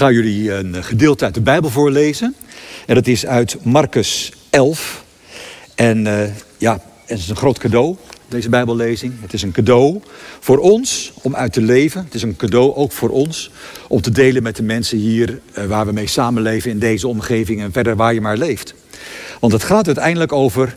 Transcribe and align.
ga 0.00 0.10
jullie 0.10 0.52
een 0.52 0.84
gedeelte 0.84 1.24
uit 1.24 1.34
de 1.34 1.40
Bijbel 1.40 1.70
voorlezen. 1.70 2.34
En 2.86 2.94
dat 2.94 3.06
is 3.06 3.26
uit 3.26 3.56
Marcus 3.62 4.32
11. 4.50 5.04
En 5.74 6.06
uh, 6.06 6.22
ja, 6.58 6.80
het 7.04 7.18
is 7.18 7.28
een 7.28 7.36
groot 7.36 7.58
cadeau, 7.58 7.96
deze 8.28 8.48
Bijbellezing. 8.48 9.12
Het 9.20 9.32
is 9.32 9.42
een 9.42 9.52
cadeau 9.52 10.00
voor 10.40 10.58
ons 10.58 11.12
om 11.22 11.34
uit 11.36 11.52
te 11.52 11.62
leven. 11.62 12.04
Het 12.04 12.14
is 12.14 12.22
een 12.22 12.36
cadeau 12.36 12.74
ook 12.74 12.92
voor 12.92 13.08
ons 13.08 13.50
om 13.88 14.00
te 14.00 14.10
delen 14.10 14.42
met 14.42 14.56
de 14.56 14.62
mensen 14.62 14.98
hier 14.98 15.40
uh, 15.58 15.64
waar 15.64 15.86
we 15.86 15.92
mee 15.92 16.06
samenleven 16.06 16.70
in 16.70 16.78
deze 16.78 17.08
omgeving 17.08 17.60
en 17.60 17.72
verder 17.72 17.96
waar 17.96 18.14
je 18.14 18.20
maar 18.20 18.36
leeft. 18.36 18.74
Want 19.40 19.52
het 19.52 19.62
gaat 19.62 19.86
uiteindelijk 19.86 20.32
over, 20.32 20.76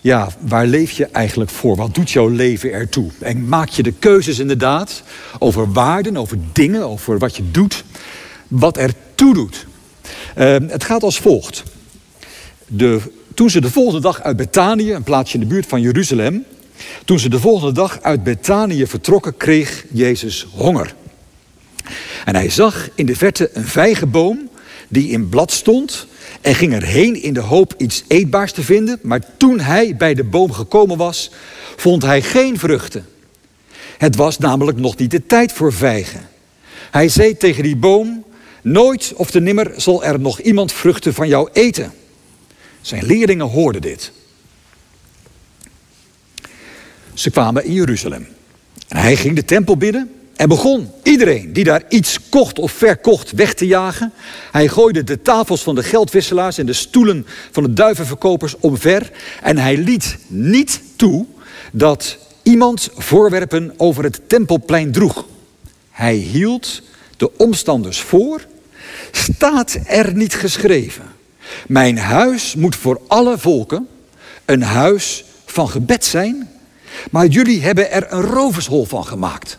ja, 0.00 0.28
waar 0.40 0.66
leef 0.66 0.90
je 0.90 1.06
eigenlijk 1.06 1.50
voor? 1.50 1.76
Wat 1.76 1.94
doet 1.94 2.10
jouw 2.10 2.28
leven 2.28 2.72
ertoe? 2.72 3.10
En 3.20 3.48
maak 3.48 3.68
je 3.68 3.82
de 3.82 3.92
keuzes 3.98 4.38
inderdaad 4.38 5.02
over 5.38 5.72
waarden, 5.72 6.16
over 6.16 6.38
dingen, 6.52 6.82
over 6.82 7.18
wat 7.18 7.36
je 7.36 7.50
doet, 7.50 7.84
wat 8.48 8.76
ertoe 8.76 9.34
doet. 9.34 9.66
Uh, 10.38 10.56
het 10.68 10.84
gaat 10.84 11.02
als 11.02 11.18
volgt. 11.18 11.62
De, 12.66 13.00
toen 13.34 13.50
ze 13.50 13.60
de 13.60 13.70
volgende 13.70 14.00
dag 14.00 14.22
uit 14.22 14.36
Betanië, 14.36 14.92
een 14.92 15.02
plaatsje 15.02 15.34
in 15.34 15.40
de 15.40 15.46
buurt 15.46 15.66
van 15.66 15.80
Jeruzalem, 15.80 16.44
toen 17.04 17.18
ze 17.18 17.28
de 17.28 17.40
volgende 17.40 17.72
dag 17.72 18.02
uit 18.02 18.22
Betanië 18.22 18.86
vertrokken, 18.86 19.36
kreeg 19.36 19.84
Jezus 19.92 20.46
honger. 20.54 20.94
En 22.24 22.34
hij 22.34 22.50
zag 22.50 22.88
in 22.94 23.06
de 23.06 23.16
verte 23.16 23.50
een 23.52 23.66
vijgenboom 23.66 24.48
die 24.88 25.10
in 25.10 25.28
blad 25.28 25.52
stond 25.52 26.06
en 26.40 26.54
ging 26.54 26.72
erheen 26.72 27.22
in 27.22 27.34
de 27.34 27.40
hoop 27.40 27.74
iets 27.76 28.04
eetbaars 28.08 28.52
te 28.52 28.62
vinden. 28.62 28.98
Maar 29.02 29.20
toen 29.36 29.60
hij 29.60 29.96
bij 29.96 30.14
de 30.14 30.24
boom 30.24 30.52
gekomen 30.52 30.96
was, 30.96 31.30
vond 31.76 32.02
hij 32.02 32.22
geen 32.22 32.58
vruchten. 32.58 33.06
Het 33.98 34.16
was 34.16 34.38
namelijk 34.38 34.78
nog 34.78 34.96
niet 34.96 35.10
de 35.10 35.26
tijd 35.26 35.52
voor 35.52 35.72
vijgen. 35.72 36.28
Hij 36.90 37.08
zei 37.08 37.36
tegen 37.36 37.62
die 37.62 37.76
boom: 37.76 38.24
Nooit 38.68 39.12
of 39.16 39.30
te 39.30 39.40
nimmer 39.40 39.72
zal 39.76 40.04
er 40.04 40.20
nog 40.20 40.40
iemand 40.40 40.72
vruchten 40.72 41.14
van 41.14 41.28
jou 41.28 41.48
eten. 41.52 41.92
Zijn 42.80 43.04
leerlingen 43.04 43.46
hoorden 43.46 43.80
dit. 43.80 44.12
Ze 47.14 47.30
kwamen 47.30 47.64
in 47.64 47.72
Jeruzalem. 47.72 48.26
Hij 48.88 49.16
ging 49.16 49.36
de 49.36 49.44
tempel 49.44 49.76
binnen 49.76 50.10
en 50.36 50.48
begon 50.48 50.90
iedereen 51.02 51.52
die 51.52 51.64
daar 51.64 51.82
iets 51.88 52.28
kocht 52.28 52.58
of 52.58 52.72
verkocht 52.72 53.30
weg 53.30 53.54
te 53.54 53.66
jagen. 53.66 54.12
Hij 54.52 54.68
gooide 54.68 55.04
de 55.04 55.22
tafels 55.22 55.62
van 55.62 55.74
de 55.74 55.82
geldwisselaars 55.82 56.58
en 56.58 56.66
de 56.66 56.72
stoelen 56.72 57.26
van 57.50 57.62
de 57.62 57.72
duivenverkopers 57.72 58.54
omver. 58.60 59.10
En 59.42 59.58
hij 59.58 59.76
liet 59.76 60.18
niet 60.26 60.80
toe 60.96 61.26
dat 61.72 62.18
iemand 62.42 62.88
voorwerpen 62.96 63.74
over 63.76 64.04
het 64.04 64.28
tempelplein 64.28 64.92
droeg. 64.92 65.26
Hij 65.90 66.14
hield 66.14 66.82
de 67.16 67.36
omstanders 67.36 68.00
voor. 68.00 68.46
Staat 69.12 69.78
er 69.86 70.14
niet 70.14 70.34
geschreven. 70.34 71.04
Mijn 71.66 71.98
huis 71.98 72.54
moet 72.54 72.76
voor 72.76 73.00
alle 73.06 73.38
volken 73.38 73.88
een 74.44 74.62
huis 74.62 75.24
van 75.46 75.68
gebed 75.68 76.04
zijn. 76.04 76.50
Maar 77.10 77.26
jullie 77.26 77.62
hebben 77.62 77.90
er 77.90 78.12
een 78.12 78.22
rovershol 78.22 78.84
van 78.84 79.04
gemaakt. 79.06 79.58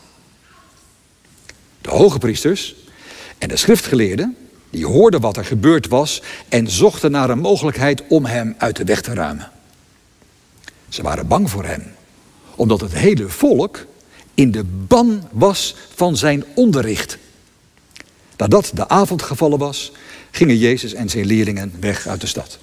De 1.82 1.90
hoge 1.90 2.18
priesters 2.18 2.76
en 3.38 3.48
de 3.48 3.56
schriftgeleerden, 3.56 4.36
die 4.70 4.86
hoorden 4.86 5.22
wat 5.22 5.38
er 5.38 5.46
gebeurd 5.46 5.88
was 5.88 6.22
en 6.50 6.68
zochten 6.68 7.12
naar 7.12 7.30
een 7.30 7.40
mogelijkheid 7.40 8.04
om 8.08 8.26
hem 8.26 8.56
uit 8.58 8.76
de 8.76 8.84
weg 8.84 9.02
te 9.02 9.14
ruimen. 9.14 9.52
Ze 10.90 11.02
waren 11.02 11.28
bang 11.28 11.50
voor 11.50 11.66
hem, 11.66 11.84
omdat 12.56 12.82
het 12.82 12.94
hele 12.94 13.30
volk 13.30 13.86
in 14.34 14.52
de 14.52 14.64
ban 14.64 15.28
was 15.32 15.76
van 15.96 16.18
zijn 16.18 16.44
onderricht. 16.56 17.18
Nadat 18.40 18.72
de 18.74 18.88
avond 18.88 19.22
gevallen 19.22 19.60
was, 19.60 19.92
gingen 20.32 20.58
Jezus 20.58 20.94
en 20.94 21.10
zijn 21.10 21.26
leerlingen 21.26 21.74
weg 21.80 22.08
uit 22.08 22.22
de 22.22 22.28
stad. 22.28 22.60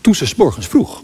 Toen 0.00 0.14
ze 0.14 0.34
morgens 0.36 0.66
vroeg 0.66 1.02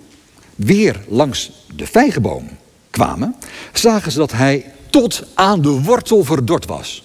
weer 0.54 1.04
langs 1.08 1.50
de 1.74 1.86
vijgenboom 1.86 2.48
kwamen, 2.90 3.36
zagen 3.72 4.12
ze 4.12 4.18
dat 4.18 4.32
hij 4.32 4.72
tot 4.90 5.22
aan 5.34 5.62
de 5.62 5.68
wortel 5.68 6.24
verdord 6.24 6.66
was. 6.66 7.04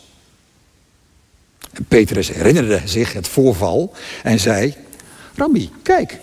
Petrus 1.88 2.28
herinnerde 2.28 2.82
zich 2.86 3.14
het 3.14 3.28
voorval 3.28 3.94
en 4.24 4.40
zei: 4.40 4.76
Rabbi, 5.36 5.70
kijk, 5.84 6.20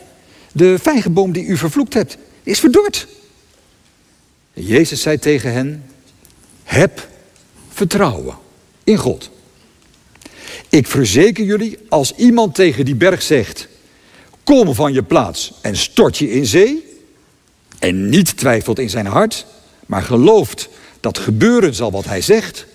de 0.53 0.79
vijgenboom 0.79 1.33
die 1.33 1.45
u 1.45 1.57
vervloekt 1.57 1.95
hebt, 1.95 2.17
is 2.43 2.61
verdord. 2.61 3.07
Jezus 4.53 5.03
zei 5.03 5.19
tegen 5.19 5.53
hen: 5.53 5.85
Heb 6.63 7.09
vertrouwen 7.69 8.42
in 8.93 8.99
God. 8.99 9.31
Ik 10.69 10.87
verzeker 10.87 11.45
jullie, 11.45 11.79
als 11.89 12.15
iemand 12.15 12.55
tegen 12.55 12.85
die 12.85 12.95
berg 12.95 13.23
zegt: 13.23 13.69
Kom 14.45 14.75
van 14.75 14.93
je 14.93 15.03
plaats 15.03 15.53
en 15.61 15.77
stort 15.77 16.19
je 16.19 16.31
in 16.31 16.47
zee, 16.47 16.99
en 17.79 18.09
niet 18.09 18.37
twijfelt 18.37 18.79
in 18.79 18.91
zijn 18.91 19.07
hart, 19.07 19.47
maar 19.87 20.03
gelooft 20.03 20.69
dat 21.01 21.19
gebeuren 21.19 21.75
zal 21.75 21.91
wat 21.91 22.05
hij 22.05 22.21
zegt, 22.21 22.67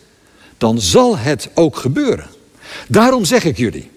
dan 0.57 0.81
zal 0.81 1.17
het 1.17 1.49
ook 1.53 1.75
gebeuren. 1.75 2.27
Daarom 2.87 3.25
zeg 3.25 3.43
ik 3.43 3.57
jullie, 3.57 3.91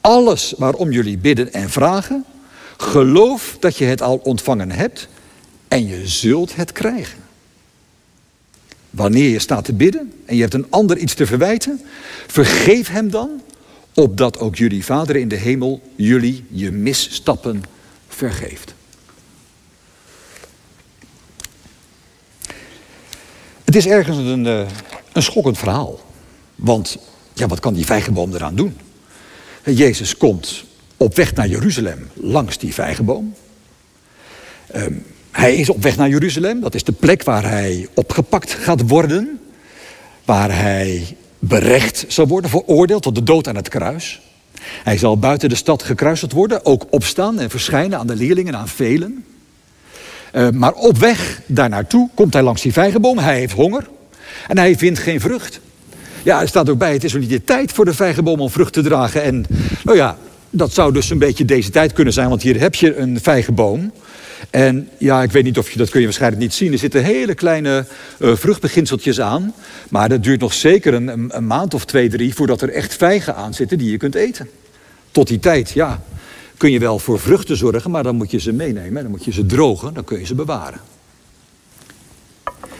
alles 0.00 0.54
waarom 0.56 0.90
jullie 0.90 1.18
bidden 1.18 1.52
en 1.52 1.70
vragen, 1.70 2.24
geloof 2.76 3.56
dat 3.60 3.76
je 3.76 3.84
het 3.84 4.02
al 4.02 4.16
ontvangen 4.16 4.70
hebt 4.70 5.08
en 5.68 5.86
je 5.86 6.08
zult 6.08 6.56
het 6.56 6.72
krijgen. 6.72 7.18
Wanneer 8.92 9.28
je 9.28 9.38
staat 9.38 9.64
te 9.64 9.72
bidden 9.72 10.12
en 10.24 10.34
je 10.34 10.40
hebt 10.40 10.54
een 10.54 10.70
ander 10.70 10.98
iets 10.98 11.14
te 11.14 11.26
verwijten, 11.26 11.80
vergeef 12.26 12.88
hem 12.88 13.10
dan, 13.10 13.42
opdat 13.94 14.38
ook 14.38 14.56
jullie 14.56 14.84
Vader 14.84 15.16
in 15.16 15.28
de 15.28 15.36
hemel 15.36 15.82
jullie 15.96 16.44
je 16.48 16.70
misstappen 16.70 17.62
vergeeft. 18.08 18.74
Het 23.64 23.76
is 23.76 23.86
ergens 23.86 24.16
een, 24.16 24.46
eh, 24.46 24.66
een 25.12 25.22
schokkend 25.22 25.58
verhaal. 25.58 26.00
Want 26.54 26.98
ja, 27.32 27.46
wat 27.46 27.60
kan 27.60 27.74
die 27.74 27.86
vijgenboom 27.86 28.34
eraan 28.34 28.54
doen? 28.54 28.76
Jezus 29.64 30.16
komt 30.16 30.64
op 30.96 31.14
weg 31.16 31.34
naar 31.34 31.48
Jeruzalem 31.48 32.08
langs 32.14 32.58
die 32.58 32.74
vijgenboom. 32.74 33.34
Ehm, 34.66 34.94
hij 35.32 35.54
is 35.54 35.68
op 35.68 35.82
weg 35.82 35.96
naar 35.96 36.08
Jeruzalem. 36.08 36.60
Dat 36.60 36.74
is 36.74 36.84
de 36.84 36.92
plek 36.92 37.22
waar 37.22 37.48
hij 37.48 37.88
opgepakt 37.94 38.52
gaat 38.52 38.88
worden. 38.88 39.40
Waar 40.24 40.56
hij 40.56 41.16
berecht 41.38 42.04
zal 42.08 42.26
worden, 42.26 42.50
veroordeeld 42.50 43.02
tot 43.02 43.14
de 43.14 43.22
dood 43.22 43.48
aan 43.48 43.56
het 43.56 43.68
kruis. 43.68 44.20
Hij 44.62 44.98
zal 44.98 45.18
buiten 45.18 45.48
de 45.48 45.54
stad 45.54 45.82
gekruisigd 45.82 46.32
worden, 46.32 46.64
ook 46.64 46.86
opstaan 46.90 47.40
en 47.40 47.50
verschijnen 47.50 47.98
aan 47.98 48.06
de 48.06 48.16
leerlingen, 48.16 48.56
aan 48.56 48.68
velen. 48.68 49.24
Uh, 50.32 50.48
maar 50.50 50.72
op 50.72 50.98
weg 50.98 51.40
daar 51.46 51.68
naartoe 51.68 52.08
komt 52.14 52.32
hij 52.32 52.42
langs 52.42 52.62
die 52.62 52.72
vijgenboom. 52.72 53.18
Hij 53.18 53.38
heeft 53.38 53.52
honger 53.52 53.88
en 54.48 54.58
hij 54.58 54.76
vindt 54.76 54.98
geen 54.98 55.20
vrucht. 55.20 55.60
Ja, 56.22 56.40
er 56.40 56.48
staat 56.48 56.68
ook 56.68 56.78
bij, 56.78 56.92
het 56.92 57.04
is 57.04 57.12
nog 57.12 57.20
niet 57.20 57.30
de 57.30 57.44
tijd 57.44 57.72
voor 57.72 57.84
de 57.84 57.94
vijgenboom 57.94 58.40
om 58.40 58.50
vrucht 58.50 58.72
te 58.72 58.82
dragen. 58.82 59.22
En 59.22 59.46
nou 59.84 59.96
ja, 59.96 60.16
dat 60.50 60.72
zou 60.72 60.92
dus 60.92 61.10
een 61.10 61.18
beetje 61.18 61.44
deze 61.44 61.70
tijd 61.70 61.92
kunnen 61.92 62.12
zijn, 62.12 62.28
want 62.28 62.42
hier 62.42 62.60
heb 62.60 62.74
je 62.74 62.96
een 62.96 63.20
vijgenboom. 63.20 63.92
En 64.50 64.88
ja, 64.98 65.22
ik 65.22 65.30
weet 65.30 65.44
niet 65.44 65.58
of 65.58 65.70
je 65.70 65.78
dat 65.78 65.90
kun 65.90 66.00
je 66.00 66.06
waarschijnlijk 66.06 66.42
niet 66.42 66.54
zien. 66.54 66.72
Er 66.72 66.78
zitten 66.78 67.04
hele 67.04 67.34
kleine 67.34 67.86
uh, 68.18 68.36
vruchtbeginseltjes 68.36 69.20
aan. 69.20 69.54
Maar 69.88 70.08
dat 70.08 70.22
duurt 70.22 70.40
nog 70.40 70.52
zeker 70.52 70.94
een, 70.94 71.32
maand 71.46 71.74
of 71.74 71.84
twee, 71.84 72.08
drie 72.08 72.34
voordat 72.34 72.62
er 72.62 72.70
echt 72.70 72.96
vijgen 72.96 73.34
aan 73.34 73.54
zitten 73.54 73.78
die 73.78 73.90
je 73.90 73.96
kunt 73.96 74.14
eten. 74.14 74.48
Tot 75.10 75.28
die 75.28 75.38
tijd, 75.38 75.70
ja, 75.70 76.02
kun 76.56 76.70
je 76.70 76.78
wel 76.78 76.98
voor 76.98 77.20
vruchten 77.20 77.56
zorgen, 77.56 77.90
maar 77.90 78.02
dan 78.02 78.16
moet 78.16 78.30
je 78.30 78.40
ze 78.40 78.52
meenemen. 78.52 79.02
Dan 79.02 79.10
moet 79.10 79.24
je 79.24 79.32
ze 79.32 79.46
drogen, 79.46 79.94
dan 79.94 80.04
kun 80.04 80.18
je 80.18 80.26
ze 80.26 80.34
bewaren. 80.34 80.80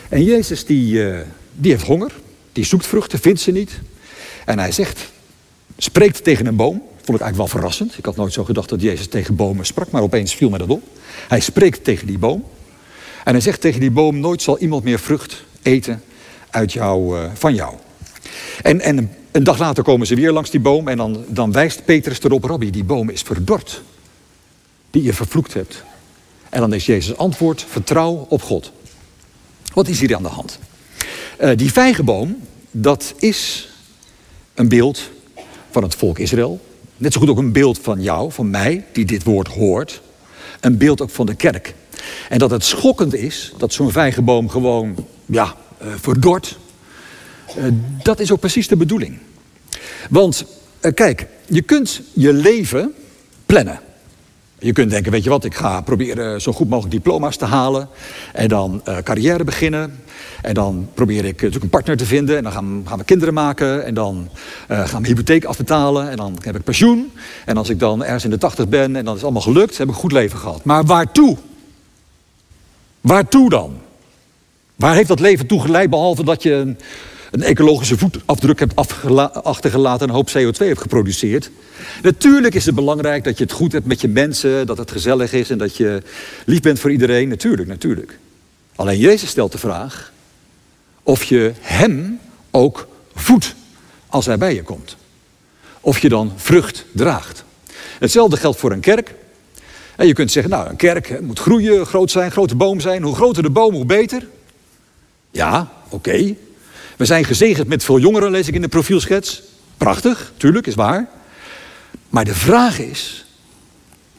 En 0.08 0.24
Jezus 0.24 0.64
die, 0.64 0.94
uh, 0.94 1.18
die 1.52 1.70
heeft 1.70 1.86
honger, 1.86 2.12
die 2.52 2.64
zoekt 2.64 2.86
vruchten, 2.86 3.18
vindt 3.18 3.40
ze 3.40 3.50
niet. 3.50 3.80
En 4.44 4.58
hij 4.58 4.72
zegt, 4.72 5.10
spreekt 5.76 6.24
tegen 6.24 6.46
een 6.46 6.56
boom. 6.56 6.82
Vond 7.04 7.18
ik 7.18 7.24
eigenlijk 7.24 7.36
wel 7.36 7.60
verrassend. 7.60 7.98
Ik 7.98 8.04
had 8.04 8.16
nooit 8.16 8.32
zo 8.32 8.44
gedacht 8.44 8.68
dat 8.68 8.80
Jezus 8.80 9.06
tegen 9.06 9.36
bomen 9.36 9.66
sprak, 9.66 9.90
maar 9.90 10.02
opeens 10.02 10.34
viel 10.34 10.50
mij 10.50 10.58
dat 10.58 10.68
op. 10.68 10.82
Hij 11.28 11.40
spreekt 11.40 11.84
tegen 11.84 12.06
die 12.06 12.18
boom. 12.18 12.44
En 13.24 13.32
hij 13.32 13.40
zegt 13.40 13.60
tegen 13.60 13.80
die 13.80 13.90
boom, 13.90 14.20
nooit 14.20 14.42
zal 14.42 14.58
iemand 14.58 14.84
meer 14.84 14.98
vrucht 14.98 15.44
eten 15.62 16.02
uit 16.50 16.72
jou, 16.72 17.18
uh, 17.18 17.30
van 17.34 17.54
jou. 17.54 17.74
En, 18.62 18.80
en 18.80 19.10
een 19.30 19.44
dag 19.44 19.58
later 19.58 19.82
komen 19.82 20.06
ze 20.06 20.14
weer 20.14 20.32
langs 20.32 20.50
die 20.50 20.60
boom 20.60 20.88
en 20.88 20.96
dan, 20.96 21.24
dan 21.28 21.52
wijst 21.52 21.84
Petrus 21.84 22.22
erop, 22.22 22.44
Rabbi, 22.44 22.70
die 22.70 22.84
boom 22.84 23.10
is 23.10 23.22
verdord. 23.22 23.82
Die 24.90 25.02
je 25.02 25.12
vervloekt 25.12 25.54
hebt. 25.54 25.84
En 26.50 26.60
dan 26.60 26.72
is 26.72 26.86
Jezus 26.86 27.16
antwoord, 27.16 27.64
vertrouw 27.68 28.26
op 28.28 28.42
God. 28.42 28.72
Wat 29.74 29.88
is 29.88 30.00
hier 30.00 30.16
aan 30.16 30.22
de 30.22 30.28
hand? 30.28 30.58
Uh, 31.40 31.50
die 31.56 31.72
vijgenboom, 31.72 32.36
dat 32.70 33.14
is 33.18 33.68
een 34.54 34.68
beeld 34.68 35.10
van 35.70 35.82
het 35.82 35.94
volk 35.94 36.18
Israël. 36.18 36.60
Net 37.02 37.12
zo 37.12 37.20
goed 37.20 37.28
ook 37.28 37.38
een 37.38 37.52
beeld 37.52 37.78
van 37.78 38.02
jou, 38.02 38.32
van 38.32 38.50
mij, 38.50 38.84
die 38.92 39.04
dit 39.04 39.22
woord 39.22 39.48
hoort. 39.48 40.02
Een 40.60 40.76
beeld 40.76 41.00
ook 41.00 41.10
van 41.10 41.26
de 41.26 41.34
kerk. 41.34 41.74
En 42.28 42.38
dat 42.38 42.50
het 42.50 42.64
schokkend 42.64 43.14
is 43.14 43.52
dat 43.58 43.72
zo'n 43.72 43.90
vijgenboom 43.90 44.48
gewoon, 44.48 45.06
ja, 45.26 45.56
uh, 45.82 45.88
verdort. 46.00 46.58
Uh, 47.58 47.64
dat 48.02 48.20
is 48.20 48.32
ook 48.32 48.40
precies 48.40 48.68
de 48.68 48.76
bedoeling. 48.76 49.18
Want 50.10 50.44
eh, 50.80 50.94
kijk, 50.94 51.26
je 51.46 51.62
kunt 51.62 52.00
je 52.12 52.32
leven 52.32 52.94
plannen. 53.46 53.80
Je 54.62 54.72
kunt 54.72 54.90
denken, 54.90 55.12
weet 55.12 55.24
je 55.24 55.30
wat, 55.30 55.44
ik 55.44 55.54
ga 55.54 55.80
proberen 55.80 56.40
zo 56.40 56.52
goed 56.52 56.68
mogelijk 56.68 56.94
diploma's 56.94 57.36
te 57.36 57.44
halen. 57.44 57.88
En 58.32 58.48
dan 58.48 58.82
uh, 58.88 58.98
carrière 58.98 59.44
beginnen. 59.44 60.02
En 60.42 60.54
dan 60.54 60.88
probeer 60.94 61.24
ik 61.24 61.32
natuurlijk 61.32 61.62
een 61.62 61.70
partner 61.70 61.96
te 61.96 62.06
vinden. 62.06 62.36
En 62.36 62.42
dan 62.42 62.52
gaan, 62.52 62.82
gaan 62.86 62.98
we 62.98 63.04
kinderen 63.04 63.34
maken. 63.34 63.84
En 63.84 63.94
dan 63.94 64.28
uh, 64.70 64.86
gaan 64.88 65.02
we 65.02 65.08
hypotheek 65.08 65.44
afbetalen. 65.44 66.10
En 66.10 66.16
dan 66.16 66.38
heb 66.40 66.56
ik 66.56 66.64
pensioen. 66.64 67.12
En 67.44 67.56
als 67.56 67.68
ik 67.68 67.78
dan 67.78 68.04
ergens 68.04 68.24
in 68.24 68.30
de 68.30 68.38
tachtig 68.38 68.68
ben 68.68 68.96
en 68.96 69.04
dan 69.04 69.16
is 69.16 69.22
allemaal 69.22 69.42
gelukt, 69.42 69.78
heb 69.78 69.88
ik 69.88 69.94
een 69.94 70.00
goed 70.00 70.12
leven 70.12 70.38
gehad. 70.38 70.64
Maar 70.64 70.84
waartoe? 70.84 71.36
Waartoe 73.00 73.50
dan? 73.50 73.76
Waar 74.76 74.94
heeft 74.94 75.08
dat 75.08 75.20
leven 75.20 75.46
toe 75.46 75.60
geleid, 75.60 75.90
behalve 75.90 76.24
dat 76.24 76.42
je 76.42 76.52
een, 76.52 76.78
een 77.32 77.42
ecologische 77.42 77.98
voetafdruk 77.98 78.58
hebt 78.58 78.76
achtergelaten 79.44 80.00
en 80.00 80.08
een 80.08 80.14
hoop 80.14 80.28
CO2 80.28 80.66
hebt 80.66 80.80
geproduceerd? 80.80 81.50
Natuurlijk 82.02 82.54
is 82.54 82.66
het 82.66 82.74
belangrijk 82.74 83.24
dat 83.24 83.38
je 83.38 83.44
het 83.44 83.52
goed 83.52 83.72
hebt 83.72 83.86
met 83.86 84.00
je 84.00 84.08
mensen, 84.08 84.66
dat 84.66 84.78
het 84.78 84.90
gezellig 84.90 85.32
is 85.32 85.50
en 85.50 85.58
dat 85.58 85.76
je 85.76 86.02
lief 86.46 86.60
bent 86.60 86.80
voor 86.80 86.90
iedereen. 86.90 87.28
Natuurlijk, 87.28 87.68
natuurlijk. 87.68 88.18
Alleen 88.76 88.98
Jezus 88.98 89.28
stelt 89.28 89.52
de 89.52 89.58
vraag 89.58 90.12
of 91.02 91.24
je 91.24 91.52
Hem 91.60 92.20
ook 92.50 92.88
voedt 93.14 93.54
als 94.06 94.26
Hij 94.26 94.38
bij 94.38 94.54
je 94.54 94.62
komt. 94.62 94.96
Of 95.80 95.98
je 95.98 96.08
dan 96.08 96.32
vrucht 96.36 96.84
draagt. 96.92 97.44
Hetzelfde 97.98 98.36
geldt 98.36 98.58
voor 98.58 98.72
een 98.72 98.80
kerk. 98.80 99.14
En 99.96 100.06
je 100.06 100.12
kunt 100.12 100.32
zeggen, 100.32 100.50
nou, 100.50 100.68
een 100.68 100.76
kerk 100.76 101.20
moet 101.20 101.38
groeien, 101.38 101.86
groot 101.86 102.10
zijn, 102.10 102.30
grote 102.30 102.54
boom 102.54 102.80
zijn. 102.80 103.02
Hoe 103.02 103.14
groter 103.14 103.42
de 103.42 103.50
boom, 103.50 103.74
hoe 103.74 103.84
beter. 103.84 104.26
Ja, 105.30 105.72
oké. 105.88 106.34
We 107.02 107.08
zijn 107.08 107.24
gezegend 107.24 107.68
met 107.68 107.84
veel 107.84 107.98
jongeren, 107.98 108.30
lees 108.30 108.48
ik 108.48 108.54
in 108.54 108.60
de 108.60 108.68
profielschets. 108.68 109.42
Prachtig, 109.76 110.32
tuurlijk, 110.36 110.66
is 110.66 110.74
waar. 110.74 111.08
Maar 112.08 112.24
de 112.24 112.34
vraag 112.34 112.78
is, 112.78 113.24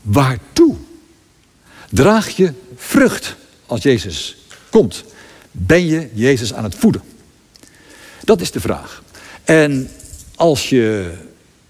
waartoe? 0.02 0.76
Draag 1.90 2.30
je 2.30 2.54
vrucht 2.76 3.36
als 3.66 3.84
Jezus 3.84 4.38
komt? 4.70 5.04
Ben 5.52 5.86
je 5.86 6.10
Jezus 6.14 6.54
aan 6.54 6.64
het 6.64 6.76
voeden? 6.76 7.02
Dat 8.24 8.42
is 8.42 8.52
de 8.52 8.60
vraag. 8.60 9.04
En 9.44 9.90
als 10.36 10.70
je 10.70 11.12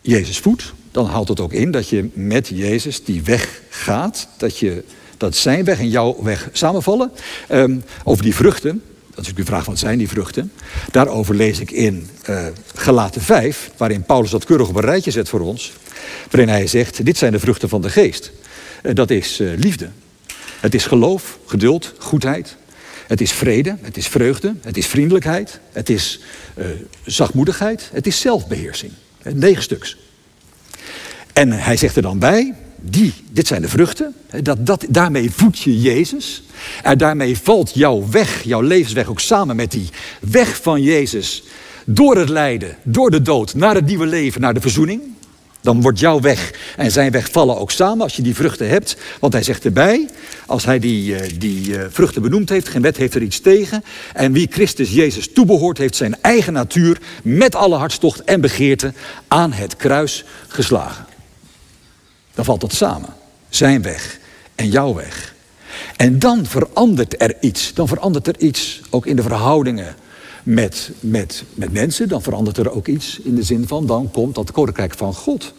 Jezus 0.02 0.40
voedt, 0.40 0.74
dan 0.92 1.06
houdt 1.06 1.30
het 1.30 1.40
ook 1.40 1.54
in 1.54 1.72
dat 1.72 1.90
je 1.90 2.10
met 2.14 2.48
Jezus 2.48 3.04
die 3.04 3.24
weg 3.24 3.62
gaat. 3.70 4.28
Dat, 4.38 4.58
je, 4.58 4.84
dat 5.18 5.36
zijn 5.36 5.64
weg 5.64 5.80
en 5.80 5.90
jouw 5.90 6.24
weg 6.24 6.50
samenvallen. 6.52 7.12
Um, 7.52 7.84
over 8.04 8.24
die 8.24 8.36
vruchten, 8.36 8.82
dat 9.16 9.24
is 9.24 9.30
ook 9.30 9.38
de 9.38 9.46
vraag 9.46 9.66
wat 9.66 9.80
zijn 9.80 9.98
die 9.98 10.08
vruchten. 10.08 10.52
Daarover 10.92 11.36
lees 11.36 11.60
ik 11.60 11.72
in 11.72 12.08
uh, 12.30 12.46
Galaten 12.76 13.22
5, 13.22 13.72
waarin 13.78 14.04
Paulus 14.04 14.30
dat 14.30 14.46
keurig 14.46 14.68
op 14.68 14.76
een 14.76 14.82
rijtje 14.82 15.12
zet 15.12 15.30
voor 15.30 15.40
ons. 15.40 15.74
Waarin 16.30 16.50
hij 16.50 16.68
zegt, 16.68 17.06
dit 17.06 17.18
zijn 17.18 17.32
de 17.32 17.40
vruchten 17.40 17.70
van 17.70 17.82
de 17.82 17.90
geest. 17.90 18.32
Uh, 18.84 18.94
dat 18.96 19.10
is 19.10 19.40
uh, 19.40 19.58
liefde. 19.58 19.90
Het 20.60 20.74
is 20.74 20.86
geloof, 20.86 21.38
geduld, 21.46 21.94
goedheid. 21.98 22.56
Het 23.08 23.22
is 23.22 23.32
vrede, 23.32 23.78
het 23.82 23.98
is 23.98 24.08
vreugde, 24.08 24.56
het 24.62 24.78
is 24.78 24.88
vriendelijkheid. 24.88 25.60
Het 25.72 25.90
is 25.90 26.20
zachtmoedigheid, 27.06 27.90
het 27.94 28.08
is 28.08 28.20
zelfbeheersing. 28.20 28.92
Negen 29.24 29.64
stuks. 29.64 29.98
En 31.34 31.52
hij 31.52 31.78
zegt 31.78 31.96
er 31.96 32.02
dan 32.02 32.20
bij, 32.20 32.54
die, 32.86 33.14
dit 33.32 33.48
zijn 33.48 33.62
de 33.62 33.68
vruchten, 33.68 34.14
dat, 34.42 34.66
dat, 34.66 34.86
daarmee 34.90 35.32
voed 35.32 35.60
je 35.60 35.82
Jezus. 35.82 36.44
En 36.84 36.98
daarmee 36.98 37.38
valt 37.38 37.72
jouw 37.74 38.10
weg, 38.10 38.44
jouw 38.44 38.62
levensweg 38.62 39.08
ook 39.08 39.20
samen 39.20 39.56
met 39.56 39.72
die 39.72 39.90
weg 40.20 40.62
van 40.62 40.82
Jezus. 40.82 41.44
Door 41.86 42.18
het 42.18 42.30
lijden, 42.30 42.78
door 42.84 43.12
de 43.12 43.22
dood, 43.22 43.54
naar 43.54 43.76
het 43.76 43.86
nieuwe 43.86 44.06
leven, 44.06 44.42
naar 44.42 44.54
de 44.54 44.62
verzoening. 44.62 45.02
Dan 45.62 45.82
wordt 45.82 46.00
jouw 46.00 46.20
weg 46.20 46.54
en 46.78 46.92
zijn 46.92 47.12
weg 47.12 47.32
vallen 47.32 47.58
ook 47.58 47.72
samen 47.72 48.04
als 48.04 48.16
je 48.16 48.22
die 48.22 48.36
vruchten 48.36 48.70
hebt. 48.70 48.98
Want 49.20 49.34
hij 49.34 49.44
zegt 49.44 49.66
erbij, 49.66 50.10
als 50.46 50.66
hij 50.66 50.80
die, 50.80 51.16
eh, 51.16 51.32
die 51.38 51.78
eh, 51.78 51.86
vruchten 51.90 52.22
benoemd 52.22 52.50
heeft, 52.50 52.68
geen 52.68 52.82
wet 52.82 52.98
heeft 52.98 53.16
er 53.16 53.22
iets 53.22 53.40
tegen. 53.40 53.84
En 54.14 54.32
wie 54.32 54.48
Christus 54.52 54.92
Jezus 54.92 55.34
toebehoort, 55.34 55.78
heeft 55.78 55.96
zijn 55.96 56.22
eigen 56.22 56.54
natuur 56.54 56.98
met 57.24 57.56
alle 57.56 57.76
hartstocht 57.76 58.24
en 58.24 58.42
begeerte 58.42 58.94
aan 59.28 59.52
het 59.52 59.76
kruis 59.76 60.26
geslagen. 60.48 61.06
Dan 62.34 62.46
valt 62.46 62.62
dat 62.62 62.74
samen. 62.74 63.10
Zijn 63.50 63.82
weg 63.82 64.20
en 64.56 64.70
jouw 64.70 64.94
weg. 64.94 65.34
En 65.96 66.20
dan 66.20 66.46
verandert 66.46 67.22
er 67.22 67.36
iets. 67.40 67.74
Dan 67.74 67.88
verandert 67.88 68.28
er 68.28 68.40
iets 68.40 68.82
ook 68.90 69.06
in 69.06 69.16
de 69.16 69.22
verhoudingen 69.22 69.96
met, 70.44 70.92
met, 71.00 71.44
met 71.54 71.74
mensen. 71.74 72.10
Dan 72.10 72.22
verandert 72.22 72.58
er 72.58 72.72
ook 72.72 72.88
iets 72.88 73.20
in 73.24 73.36
de 73.36 73.44
zin 73.44 73.68
van 73.68 73.86
dan 73.86 74.12
komt 74.12 74.36
dat 74.36 74.52
koninkrijk 74.52 74.94
van 74.98 75.14
God 75.14 75.54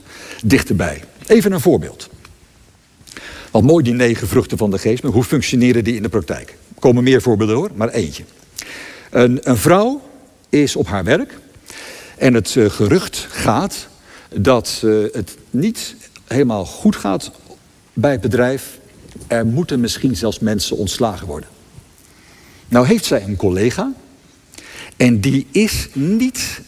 dichterbij. 0.45 1.05
Even 1.27 1.53
een 1.53 1.61
voorbeeld. 1.61 2.09
Wat 3.51 3.63
mooi 3.63 3.85
die 3.85 3.95
negen 3.95 4.29
vruchten 4.29 4.59
van 4.59 4.71
de 4.71 4.79
geest, 4.79 5.03
maar 5.03 5.13
hoe 5.13 5.25
functioneren 5.25 5.85
die 5.85 5.97
in 5.97 6.03
de 6.03 6.09
praktijk? 6.09 6.49
Er 6.49 6.81
komen 6.81 7.03
meer 7.03 7.23
voorbeelden 7.23 7.57
hoor, 7.57 7.71
maar 7.75 7.89
eentje. 7.89 8.25
Een, 9.11 9.41
een 9.43 9.57
vrouw 9.57 10.01
is 10.49 10.77
op 10.77 10.87
haar 10.87 11.05
werk 11.05 11.39
en 12.19 12.35
het 12.35 12.55
uh, 12.55 12.71
gerucht 12.71 13.27
gaat 13.31 13.89
dat 14.37 14.83
uh, 14.85 15.07
het 15.13 15.37
niet 15.51 15.95
helemaal 16.27 16.65
goed 16.65 16.97
gaat 16.97 17.31
bij 17.93 18.13
het 18.13 18.21
bedrijf. 18.21 18.79
Er 19.27 19.47
moeten 19.47 19.81
misschien 19.81 20.17
zelfs 20.17 20.39
mensen 20.39 20.77
ontslagen 20.77 21.27
worden. 21.27 21.49
Nou 22.69 22.87
heeft 22.87 23.05
zij 23.05 23.23
een 23.23 23.37
collega 23.37 23.93
en 24.97 25.21
die 25.21 25.47
is 25.51 25.89
niet 25.93 26.61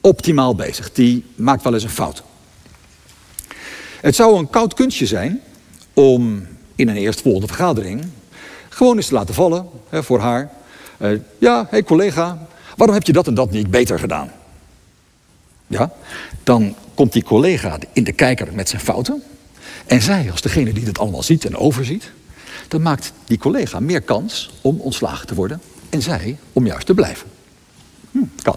optimaal 0.00 0.54
bezig. 0.54 0.92
Die 0.92 1.24
maakt 1.34 1.62
wel 1.62 1.74
eens 1.74 1.82
een 1.82 1.90
fout. 1.90 2.22
Het 4.00 4.14
zou 4.14 4.38
een 4.38 4.50
koud 4.50 4.74
kunstje 4.74 5.06
zijn 5.06 5.40
om 5.92 6.46
in 6.74 6.88
een 6.88 6.96
eerstvolgende 6.96 7.46
vergadering 7.46 8.04
gewoon 8.68 8.96
eens 8.96 9.06
te 9.06 9.14
laten 9.14 9.34
vallen 9.34 9.68
hè, 9.88 10.02
voor 10.02 10.20
haar. 10.20 10.50
Uh, 10.98 11.20
ja, 11.38 11.62
hé 11.62 11.66
hey, 11.70 11.82
collega, 11.82 12.46
waarom 12.76 12.96
heb 12.96 13.06
je 13.06 13.12
dat 13.12 13.26
en 13.26 13.34
dat 13.34 13.50
niet 13.50 13.70
beter 13.70 13.98
gedaan? 13.98 14.30
Ja, 15.66 15.92
dan 16.42 16.74
komt 16.94 17.12
die 17.12 17.24
collega 17.24 17.78
in 17.92 18.04
de 18.04 18.12
kijker 18.12 18.54
met 18.54 18.68
zijn 18.68 18.82
fouten. 18.82 19.22
En 19.86 20.02
zij, 20.02 20.30
als 20.30 20.40
degene 20.40 20.72
die 20.72 20.86
het 20.86 20.98
allemaal 20.98 21.22
ziet 21.22 21.44
en 21.44 21.56
overziet, 21.56 22.12
dan 22.68 22.82
maakt 22.82 23.12
die 23.24 23.38
collega 23.38 23.80
meer 23.80 24.02
kans 24.02 24.50
om 24.60 24.80
ontslagen 24.80 25.26
te 25.26 25.34
worden. 25.34 25.60
En 25.90 26.02
zij 26.02 26.38
om 26.52 26.66
juist 26.66 26.86
te 26.86 26.94
blijven. 26.94 27.28
Hm, 28.10 28.18
kan. 28.42 28.56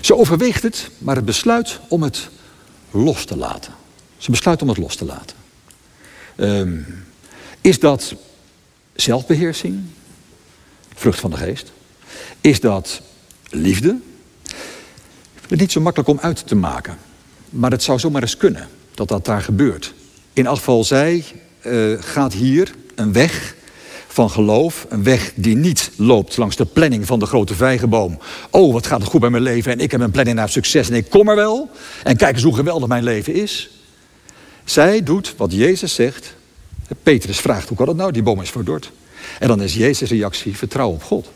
Ze 0.00 0.16
overweegt 0.16 0.62
het, 0.62 0.90
maar 0.98 1.16
het 1.16 1.24
besluit 1.24 1.80
om 1.88 2.02
het 2.02 2.28
los 2.90 3.24
te 3.24 3.36
laten. 3.36 3.72
Ze 4.18 4.30
besluit 4.30 4.62
om 4.62 4.68
het 4.68 4.78
los 4.78 4.96
te 4.96 5.04
laten. 5.04 5.36
Um, 6.36 7.04
is 7.60 7.78
dat 7.78 8.14
zelfbeheersing? 8.94 9.84
Vrucht 10.94 11.20
van 11.20 11.30
de 11.30 11.36
geest? 11.36 11.72
Is 12.40 12.60
dat 12.60 13.00
liefde? 13.50 13.98
Het 15.48 15.56
is 15.56 15.62
niet 15.62 15.72
zo 15.72 15.80
makkelijk 15.80 16.10
om 16.10 16.18
uit 16.20 16.46
te 16.46 16.54
maken. 16.54 16.98
Maar 17.50 17.70
het 17.70 17.82
zou 17.82 17.98
zomaar 17.98 18.22
eens 18.22 18.36
kunnen 18.36 18.68
dat 18.94 19.08
dat 19.08 19.24
daar 19.24 19.42
gebeurt. 19.42 19.94
In 20.32 20.46
geval, 20.46 20.84
zij 20.84 21.24
uh, 21.62 22.02
gaat 22.02 22.32
hier 22.32 22.74
een 22.94 23.12
weg 23.12 23.54
van 24.06 24.30
geloof. 24.30 24.86
Een 24.88 25.02
weg 25.02 25.32
die 25.34 25.56
niet 25.56 25.90
loopt 25.96 26.36
langs 26.36 26.56
de 26.56 26.64
planning 26.64 27.06
van 27.06 27.18
de 27.18 27.26
grote 27.26 27.54
vijgenboom. 27.54 28.18
Oh, 28.50 28.72
wat 28.72 28.86
gaat 28.86 29.00
het 29.00 29.10
goed 29.10 29.20
bij 29.20 29.30
mijn 29.30 29.42
leven 29.42 29.72
en 29.72 29.80
ik 29.80 29.90
heb 29.90 30.00
een 30.00 30.10
planning 30.10 30.36
naar 30.36 30.48
succes 30.48 30.88
en 30.88 30.96
ik 30.96 31.10
kom 31.10 31.28
er 31.28 31.36
wel. 31.36 31.70
En 32.02 32.16
kijk 32.16 32.34
eens 32.34 32.44
hoe 32.44 32.54
geweldig 32.54 32.88
mijn 32.88 33.04
leven 33.04 33.34
is. 33.34 33.70
Zij 34.64 35.02
doet 35.02 35.34
wat 35.36 35.52
Jezus 35.52 35.94
zegt. 35.94 36.34
Petrus 37.02 37.38
vraagt, 37.38 37.68
hoe 37.68 37.76
kan 37.76 37.86
dat 37.86 37.96
nou? 37.96 38.12
Die 38.12 38.22
boom 38.22 38.40
is 38.40 38.50
verdord. 38.50 38.90
En 39.38 39.48
dan 39.48 39.62
is 39.62 39.74
Jezus' 39.74 40.10
reactie, 40.10 40.56
vertrouw 40.56 40.90
op 40.90 41.02
God. 41.02 41.30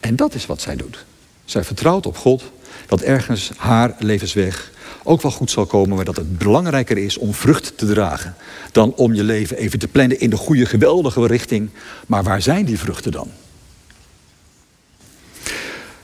En 0.00 0.16
dat 0.16 0.34
is 0.34 0.46
wat 0.46 0.60
zij 0.60 0.76
doet. 0.76 1.04
Zij 1.44 1.64
vertrouwt 1.64 2.06
op 2.06 2.16
God 2.16 2.42
dat 2.86 3.00
ergens 3.00 3.50
haar 3.56 3.94
levensweg 3.98 4.70
ook 5.02 5.22
wel 5.22 5.30
goed 5.30 5.50
zal 5.50 5.66
komen, 5.66 5.96
maar 5.96 6.04
dat 6.04 6.16
het 6.16 6.38
belangrijker 6.38 6.98
is 6.98 7.18
om 7.18 7.34
vrucht 7.34 7.78
te 7.78 7.86
dragen 7.86 8.34
dan 8.72 8.94
om 8.94 9.14
je 9.14 9.24
leven 9.24 9.56
even 9.56 9.78
te 9.78 9.88
plannen 9.88 10.20
in 10.20 10.30
de 10.30 10.36
goede, 10.36 10.66
geweldige 10.66 11.26
richting. 11.26 11.70
Maar 12.06 12.22
waar 12.22 12.42
zijn 12.42 12.64
die 12.64 12.78
vruchten 12.78 13.12
dan? 13.12 13.30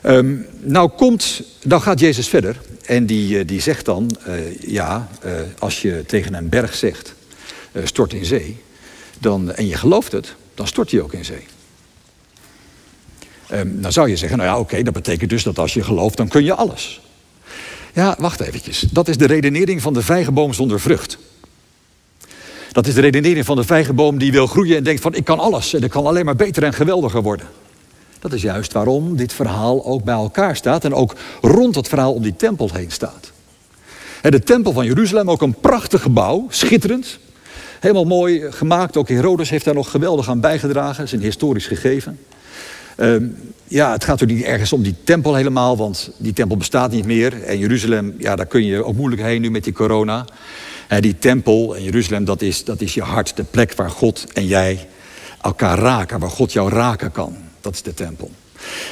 Um, 0.03 0.45
nou, 0.61 0.89
komt, 0.89 1.41
nou 1.63 1.81
gaat 1.81 1.99
Jezus 1.99 2.27
verder 2.27 2.61
en 2.85 3.05
die, 3.05 3.39
eh, 3.39 3.47
die 3.47 3.61
zegt 3.61 3.85
dan, 3.85 4.17
uh, 4.27 4.59
ja, 4.59 5.07
uh, 5.25 5.31
als 5.59 5.81
je 5.81 6.03
tegen 6.07 6.33
een 6.33 6.49
berg 6.49 6.75
zegt, 6.75 7.13
stort 7.83 8.13
in 8.13 8.25
zee, 8.25 8.57
dan, 9.19 9.53
en 9.53 9.67
je 9.67 9.75
gelooft 9.75 10.11
het, 10.11 10.35
dan 10.53 10.67
stort 10.67 10.91
hij 10.91 11.01
ook 11.01 11.13
in 11.13 11.25
zee. 11.25 11.45
Um, 13.51 13.81
dan 13.81 13.91
zou 13.91 14.09
je 14.09 14.15
zeggen, 14.15 14.37
nou 14.37 14.49
ja, 14.49 14.59
oké, 14.59 14.83
dat 14.83 14.93
betekent 14.93 15.29
dus 15.29 15.43
dat 15.43 15.59
als 15.59 15.73
je 15.73 15.83
gelooft, 15.83 16.17
dan 16.17 16.27
kun 16.27 16.43
je 16.43 16.53
alles. 16.53 17.01
Ja, 17.93 18.15
wacht 18.19 18.39
eventjes. 18.39 18.79
Dat 18.79 19.07
is 19.07 19.17
de 19.17 19.25
redenering 19.25 19.81
van 19.81 19.93
de 19.93 20.01
vijgenboom 20.01 20.53
zonder 20.53 20.79
vrucht. 20.79 21.17
Dat 22.71 22.87
is 22.87 22.93
de 22.93 23.01
redenering 23.01 23.45
van 23.45 23.55
de 23.55 23.63
vijgenboom 23.63 24.17
die 24.17 24.31
wil 24.31 24.47
groeien 24.47 24.77
en 24.77 24.83
denkt 24.83 25.01
van 25.01 25.13
ik 25.13 25.23
kan 25.23 25.39
alles 25.39 25.73
en 25.73 25.83
ik 25.83 25.89
kan 25.89 26.05
alleen 26.05 26.25
maar 26.25 26.35
beter 26.35 26.63
en 26.63 26.73
geweldiger 26.73 27.21
worden. 27.21 27.47
Dat 28.19 28.33
is 28.33 28.41
juist 28.41 28.73
waarom 28.73 29.15
dit 29.15 29.33
verhaal 29.33 29.85
ook 29.85 30.03
bij 30.03 30.15
elkaar 30.15 30.55
staat 30.55 30.85
en 30.85 30.93
ook 30.93 31.15
rond 31.41 31.75
het 31.75 31.87
verhaal 31.87 32.13
om 32.13 32.21
die 32.21 32.35
tempel 32.35 32.69
heen 32.73 32.91
staat. 32.91 33.31
De 34.21 34.43
tempel 34.43 34.71
van 34.71 34.85
Jeruzalem, 34.85 35.29
ook 35.29 35.41
een 35.41 35.53
prachtig 35.53 36.01
gebouw, 36.01 36.45
schitterend. 36.49 37.19
Helemaal 37.79 38.05
mooi 38.05 38.51
gemaakt. 38.51 38.97
Ook 38.97 39.09
Herodes 39.09 39.49
heeft 39.49 39.65
daar 39.65 39.73
nog 39.73 39.91
geweldig 39.91 40.29
aan 40.29 40.39
bijgedragen. 40.39 40.95
Dat 40.95 41.05
is 41.05 41.11
een 41.11 41.21
historisch 41.21 41.67
gegeven. 41.67 42.19
Ehm, 42.95 43.25
ja, 43.67 43.91
het 43.91 44.03
gaat 44.03 44.25
niet 44.25 44.43
ergens 44.43 44.73
om 44.73 44.83
die 44.83 44.95
tempel 45.03 45.35
helemaal, 45.35 45.77
want 45.77 46.11
die 46.17 46.33
tempel 46.33 46.57
bestaat 46.57 46.91
niet 46.91 47.05
meer. 47.05 47.43
En 47.43 47.57
Jeruzalem, 47.57 48.15
ja, 48.17 48.35
daar 48.35 48.45
kun 48.45 48.65
je 48.65 48.83
ook 48.83 48.95
moeilijk 48.95 49.21
heen 49.21 49.41
nu 49.41 49.51
met 49.51 49.63
die 49.63 49.73
corona. 49.73 50.25
En 50.87 51.01
die 51.01 51.17
tempel 51.19 51.75
en 51.75 51.83
Jeruzalem, 51.83 52.25
dat 52.25 52.41
is, 52.41 52.63
dat 52.63 52.81
is 52.81 52.93
je 52.93 53.01
hart, 53.01 53.35
de 53.35 53.43
plek 53.43 53.73
waar 53.73 53.89
God 53.89 54.25
en 54.33 54.45
jij 54.45 54.87
elkaar 55.41 55.79
raken, 55.79 56.19
waar 56.19 56.29
God 56.29 56.53
jou 56.53 56.69
raken 56.69 57.11
kan. 57.11 57.35
Dat 57.61 57.73
is 57.73 57.81
de 57.81 57.93
tempel. 57.93 58.31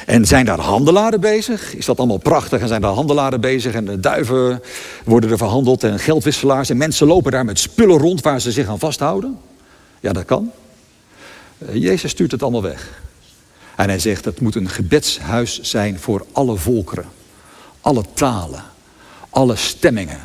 En 0.05 0.25
zijn 0.25 0.45
daar 0.45 0.59
handelaren 0.59 1.19
bezig? 1.19 1.75
Is 1.75 1.85
dat 1.85 1.97
allemaal 1.97 2.17
prachtig? 2.17 2.61
En 2.61 2.67
zijn 2.67 2.81
daar 2.81 2.93
handelaren 2.93 3.41
bezig? 3.41 3.73
En 3.73 3.85
de 3.85 3.99
duiven 3.99 4.61
worden 5.05 5.29
er 5.29 5.37
verhandeld 5.37 5.83
en 5.83 5.99
geldwisselaars. 5.99 6.69
En 6.69 6.77
mensen 6.77 7.07
lopen 7.07 7.31
daar 7.31 7.45
met 7.45 7.59
spullen 7.59 7.97
rond 7.97 8.21
waar 8.21 8.41
ze 8.41 8.51
zich 8.51 8.67
aan 8.67 8.79
vasthouden? 8.79 9.37
Ja, 9.99 10.11
dat 10.11 10.25
kan. 10.25 10.51
Eh, 11.57 11.75
Jezus 11.75 12.11
stuurt 12.11 12.31
het 12.31 12.41
allemaal 12.41 12.61
weg. 12.61 13.01
En 13.75 13.89
hij 13.89 13.99
zegt, 13.99 14.25
het 14.25 14.41
moet 14.41 14.55
een 14.55 14.69
gebedshuis 14.69 15.61
zijn 15.61 15.99
voor 15.99 16.25
alle 16.31 16.57
volkeren. 16.57 17.05
Alle 17.81 18.03
talen, 18.13 18.63
alle 19.29 19.55
stemmingen, 19.55 20.21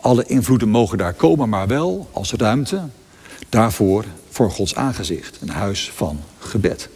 alle 0.00 0.24
invloeden 0.26 0.68
mogen 0.68 0.98
daar 0.98 1.14
komen, 1.14 1.48
maar 1.48 1.66
wel 1.66 2.08
als 2.12 2.32
ruimte 2.32 2.82
daarvoor 3.48 4.04
voor 4.30 4.50
Gods 4.50 4.74
aangezicht. 4.74 5.38
Een 5.40 5.48
huis 5.48 5.90
van 5.94 6.20
gebed. 6.38 6.88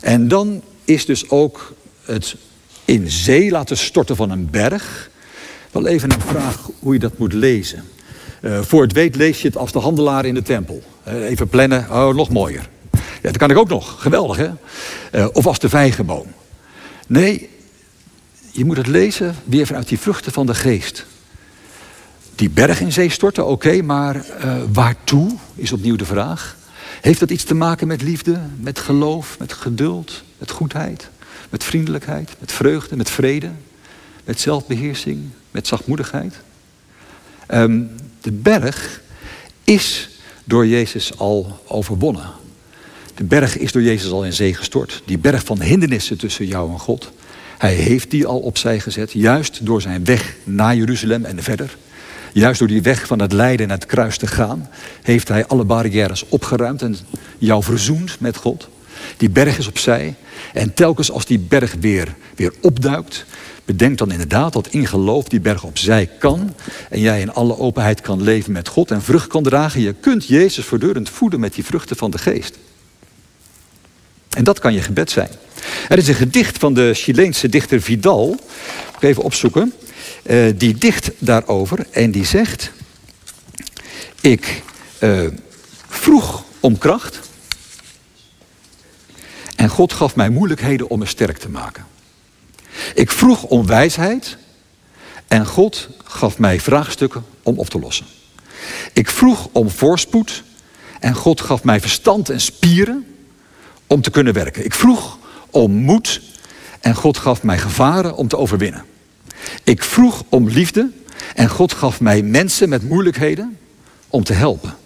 En 0.00 0.28
dan 0.28 0.62
is 0.84 1.06
dus 1.06 1.30
ook 1.30 1.72
het 2.04 2.36
in 2.84 3.10
zee 3.10 3.50
laten 3.50 3.76
storten 3.76 4.16
van 4.16 4.30
een 4.30 4.50
berg. 4.50 5.10
Wel 5.70 5.86
even 5.86 6.12
een 6.12 6.20
vraag 6.20 6.70
hoe 6.78 6.92
je 6.92 6.98
dat 6.98 7.18
moet 7.18 7.32
lezen. 7.32 7.84
Uh, 8.42 8.60
voor 8.62 8.82
het 8.82 8.92
weet 8.92 9.16
lees 9.16 9.42
je 9.42 9.48
het 9.48 9.56
als 9.56 9.72
de 9.72 9.78
handelaar 9.78 10.24
in 10.24 10.34
de 10.34 10.42
tempel. 10.42 10.82
Uh, 11.08 11.14
even 11.14 11.48
plannen, 11.48 11.86
oh, 11.90 12.14
nog 12.14 12.30
mooier. 12.30 12.68
Ja, 13.22 13.28
dat 13.28 13.36
kan 13.36 13.50
ik 13.50 13.56
ook 13.56 13.68
nog, 13.68 14.02
geweldig 14.02 14.36
hè. 14.36 14.50
Uh, 15.12 15.26
of 15.32 15.46
als 15.46 15.58
de 15.58 15.68
vijgenboom. 15.68 16.26
Nee, 17.06 17.48
je 18.50 18.64
moet 18.64 18.76
het 18.76 18.86
lezen 18.86 19.36
weer 19.44 19.66
vanuit 19.66 19.88
die 19.88 19.98
vruchten 19.98 20.32
van 20.32 20.46
de 20.46 20.54
geest. 20.54 21.06
Die 22.34 22.50
berg 22.50 22.80
in 22.80 22.92
zee 22.92 23.08
storten, 23.08 23.46
oké, 23.46 23.82
maar 23.82 24.24
waartoe 24.72 25.36
is 25.54 25.72
opnieuw 25.72 25.96
de 25.96 26.04
vraag. 26.04 26.56
Heeft 27.00 27.20
dat 27.20 27.30
iets 27.30 27.44
te 27.44 27.54
maken 27.54 27.86
met 27.86 28.02
liefde, 28.02 28.40
met 28.60 28.78
geloof, 28.78 29.38
met 29.38 29.52
geduld, 29.52 30.22
met 30.38 30.50
goedheid, 30.50 31.08
met 31.50 31.64
vriendelijkheid, 31.64 32.30
met 32.38 32.52
vreugde, 32.52 32.96
met 32.96 33.10
vrede, 33.10 33.50
met 34.24 34.40
zelfbeheersing, 34.40 35.28
met 35.50 35.66
zachtmoedigheid? 35.66 36.34
Um, 37.54 37.90
de 38.20 38.32
berg 38.32 39.00
is 39.64 40.08
door 40.44 40.66
Jezus 40.66 41.18
al 41.18 41.62
overwonnen. 41.66 42.30
De 43.18 43.24
berg 43.24 43.56
is 43.56 43.72
door 43.72 43.82
Jezus 43.82 44.10
al 44.10 44.24
in 44.24 44.32
zee 44.32 44.54
gestort. 44.54 45.02
Die 45.04 45.18
berg 45.18 45.44
van 45.44 45.60
hindernissen 45.60 46.18
tussen 46.18 46.46
jou 46.46 46.70
en 46.70 46.78
God. 46.78 47.12
Hij 47.58 47.74
heeft 47.74 48.10
die 48.10 48.26
al 48.26 48.38
opzij 48.38 48.80
gezet, 48.80 49.12
juist 49.12 49.66
door 49.66 49.82
zijn 49.82 50.04
weg 50.04 50.36
naar 50.44 50.76
Jeruzalem 50.76 51.24
en 51.24 51.42
verder. 51.42 51.76
Juist 52.32 52.58
door 52.58 52.68
die 52.68 52.82
weg 52.82 53.06
van 53.06 53.18
het 53.18 53.32
lijden 53.32 53.66
en 53.66 53.72
het 53.72 53.86
kruis 53.86 54.18
te 54.18 54.26
gaan, 54.26 54.68
heeft 55.02 55.28
hij 55.28 55.46
alle 55.46 55.64
barrières 55.64 56.28
opgeruimd 56.28 56.82
en 56.82 56.96
jou 57.38 57.62
verzoend 57.62 58.20
met 58.20 58.36
God. 58.36 58.68
Die 59.16 59.30
berg 59.30 59.58
is 59.58 59.68
opzij. 59.68 60.14
En 60.52 60.74
telkens 60.74 61.10
als 61.10 61.26
die 61.26 61.38
berg 61.38 61.74
weer, 61.80 62.14
weer 62.36 62.52
opduikt, 62.60 63.24
bedenk 63.64 63.98
dan 63.98 64.10
inderdaad 64.12 64.52
dat 64.52 64.68
in 64.68 64.86
geloof 64.86 65.28
die 65.28 65.40
berg 65.40 65.64
opzij 65.64 66.10
kan. 66.18 66.54
En 66.90 67.00
jij 67.00 67.20
in 67.20 67.32
alle 67.32 67.58
openheid 67.58 68.00
kan 68.00 68.22
leven 68.22 68.52
met 68.52 68.68
God 68.68 68.90
en 68.90 69.02
vrucht 69.02 69.26
kan 69.26 69.42
dragen. 69.42 69.80
Je 69.80 69.94
kunt 70.00 70.26
Jezus 70.26 70.64
voortdurend 70.64 71.08
voeden 71.08 71.40
met 71.40 71.54
die 71.54 71.64
vruchten 71.64 71.96
van 71.96 72.10
de 72.10 72.18
geest. 72.18 72.58
En 74.38 74.44
dat 74.44 74.58
kan 74.58 74.72
je 74.74 74.82
gebed 74.82 75.10
zijn. 75.10 75.28
Er 75.88 75.98
is 75.98 76.08
een 76.08 76.14
gedicht 76.14 76.58
van 76.58 76.74
de 76.74 76.94
Chileense 76.94 77.48
dichter 77.48 77.80
Vidal. 77.80 78.40
Ik 78.96 79.02
even 79.02 79.22
opzoeken. 79.22 79.72
Uh, 80.22 80.52
die 80.56 80.74
dicht 80.74 81.10
daarover 81.18 81.86
en 81.90 82.10
die 82.10 82.24
zegt: 82.24 82.70
Ik 84.20 84.62
uh, 85.00 85.28
vroeg 85.88 86.44
om 86.60 86.78
kracht. 86.78 87.20
En 89.56 89.68
God 89.68 89.92
gaf 89.92 90.16
mij 90.16 90.28
moeilijkheden 90.28 90.88
om 90.88 90.98
me 90.98 91.06
sterk 91.06 91.38
te 91.38 91.48
maken. 91.48 91.86
Ik 92.94 93.10
vroeg 93.10 93.42
om 93.42 93.66
wijsheid. 93.66 94.36
En 95.28 95.46
God 95.46 95.88
gaf 96.04 96.38
mij 96.38 96.60
vraagstukken 96.60 97.24
om 97.42 97.58
op 97.58 97.70
te 97.70 97.78
lossen. 97.78 98.06
Ik 98.92 99.10
vroeg 99.10 99.48
om 99.52 99.70
voorspoed. 99.70 100.42
En 101.00 101.14
God 101.14 101.40
gaf 101.40 101.64
mij 101.64 101.80
verstand 101.80 102.28
en 102.30 102.40
spieren 102.40 103.06
om 103.88 104.00
te 104.02 104.10
kunnen 104.10 104.32
werken. 104.32 104.64
Ik 104.64 104.74
vroeg 104.74 105.18
om 105.50 105.72
moed. 105.72 106.20
En 106.80 106.94
God 106.94 107.18
gaf 107.18 107.42
mij 107.42 107.58
gevaren 107.58 108.16
om 108.16 108.28
te 108.28 108.36
overwinnen. 108.36 108.84
Ik 109.64 109.82
vroeg 109.82 110.24
om 110.28 110.48
liefde 110.48 110.90
en 111.34 111.48
God 111.48 111.72
gaf 111.72 112.00
mij 112.00 112.22
mensen 112.22 112.68
met 112.68 112.88
moeilijkheden 112.88 113.58
om 114.08 114.24
te 114.24 114.32
helpen. 114.32 114.76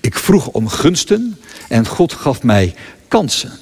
Ik 0.00 0.18
vroeg 0.18 0.46
om 0.46 0.68
gunsten 0.68 1.38
en 1.68 1.86
God 1.86 2.12
gaf 2.12 2.42
mij 2.42 2.74
kansen. 3.08 3.52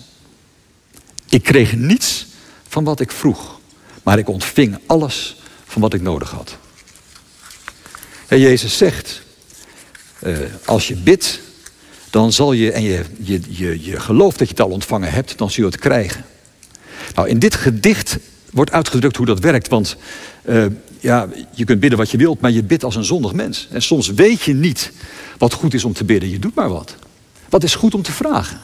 Ik 1.29 1.43
kreeg 1.43 1.77
niets 1.77 2.27
van 2.69 2.85
wat 2.85 3.01
ik 3.01 3.11
vroeg, 3.11 3.61
maar 4.03 4.19
ik 4.19 4.29
ontving 4.29 4.79
alles 4.87 5.37
van 5.65 5.83
wat 5.83 5.95
ik 5.95 6.03
nodig 6.03 6.31
had. 6.31 6.57
En 8.27 8.41
Jezus 8.41 8.77
zegt, 8.77 9.23
uh, 10.23 10.39
als 10.65 10.89
je 10.89 10.97
bidt, 10.97 11.41
dan 12.11 12.33
zal 12.33 12.53
je, 12.53 12.73
en 12.73 12.83
je, 12.83 13.05
je, 13.23 13.41
je, 13.49 13.85
je 13.85 14.01
gelooft 14.01 14.39
dat 14.39 14.49
je 14.49 14.55
het 14.55 14.63
al 14.63 14.71
ontvangen 14.71 15.13
hebt, 15.13 15.39
dan 15.39 15.51
zul 15.51 15.65
je 15.65 15.71
het 15.71 15.81
krijgen. 15.81 16.25
Nou, 17.15 17.29
in 17.29 17.39
dit 17.39 17.55
gedicht 17.55 18.19
wordt 18.51 18.73
uitgedrukt 18.73 19.17
hoe 19.17 19.27
dat 19.27 19.41
werkt. 19.41 19.69
Want 19.69 19.97
uh, 20.45 20.67
ja, 21.01 21.29
je 21.51 21.65
kunt 21.65 21.81
bidden 21.81 21.99
wat 21.99 22.11
je 22.11 22.17
wilt, 22.17 22.41
maar 22.41 22.51
je 22.51 22.63
bidt 22.63 22.85
als 22.85 22.97
een 22.97 23.05
zondig 23.05 23.33
mens. 23.33 23.69
En 23.71 23.83
soms 23.83 24.09
weet 24.09 24.43
je 24.43 24.55
niet 24.55 24.93
wat 25.39 25.53
goed 25.53 25.75
is 25.75 25.85
om 25.85 25.93
te 25.93 26.05
bidden. 26.05 26.31
Je 26.31 26.39
doet 26.39 26.55
maar 26.55 26.69
wat. 26.69 26.95
Wat 27.49 27.65
is 27.65 27.75
goed 27.75 27.95
om 27.95 28.03
te 28.03 28.13
vragen? 28.13 28.61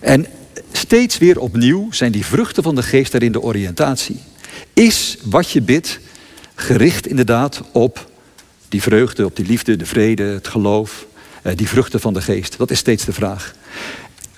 En 0.00 0.26
steeds 0.72 1.18
weer 1.18 1.38
opnieuw 1.38 1.92
zijn 1.92 2.12
die 2.12 2.24
vruchten 2.24 2.62
van 2.62 2.74
de 2.74 2.82
geest 2.82 3.12
daarin 3.12 3.32
de 3.32 3.42
oriëntatie. 3.42 4.20
Is 4.72 5.16
wat 5.22 5.50
je 5.50 5.62
bidt 5.62 6.00
gericht 6.54 7.06
inderdaad 7.06 7.62
op 7.72 8.10
die 8.68 8.82
vreugde, 8.82 9.24
op 9.24 9.36
die 9.36 9.46
liefde, 9.46 9.76
de 9.76 9.86
vrede, 9.86 10.22
het 10.22 10.48
geloof, 10.48 11.06
die 11.54 11.68
vruchten 11.68 12.00
van 12.00 12.14
de 12.14 12.22
geest? 12.22 12.58
Dat 12.58 12.70
is 12.70 12.78
steeds 12.78 13.04
de 13.04 13.12
vraag. 13.12 13.54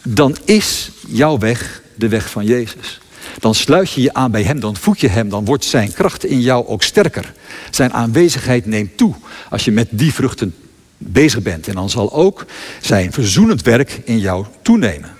Dan 0.02 0.36
is 0.44 0.90
jouw 1.08 1.38
weg 1.38 1.82
de 1.94 2.08
weg 2.08 2.30
van 2.30 2.44
Jezus. 2.44 3.00
Dan 3.38 3.54
sluit 3.54 3.92
je 3.92 4.00
je 4.02 4.14
aan 4.14 4.30
bij 4.30 4.42
Hem, 4.42 4.60
dan 4.60 4.76
voed 4.76 5.00
je 5.00 5.08
Hem, 5.08 5.28
dan 5.28 5.44
wordt 5.44 5.64
Zijn 5.64 5.92
kracht 5.92 6.24
in 6.24 6.40
jou 6.40 6.66
ook 6.66 6.82
sterker. 6.82 7.32
Zijn 7.70 7.92
aanwezigheid 7.92 8.66
neemt 8.66 8.96
toe 8.96 9.14
als 9.50 9.64
je 9.64 9.70
met 9.70 9.88
die 9.90 10.14
vruchten 10.14 10.54
bezig 10.96 11.42
bent. 11.42 11.68
En 11.68 11.74
dan 11.74 11.90
zal 11.90 12.12
ook 12.12 12.46
Zijn 12.80 13.12
verzoenend 13.12 13.62
werk 13.62 14.00
in 14.04 14.18
jou 14.18 14.46
toenemen. 14.62 15.10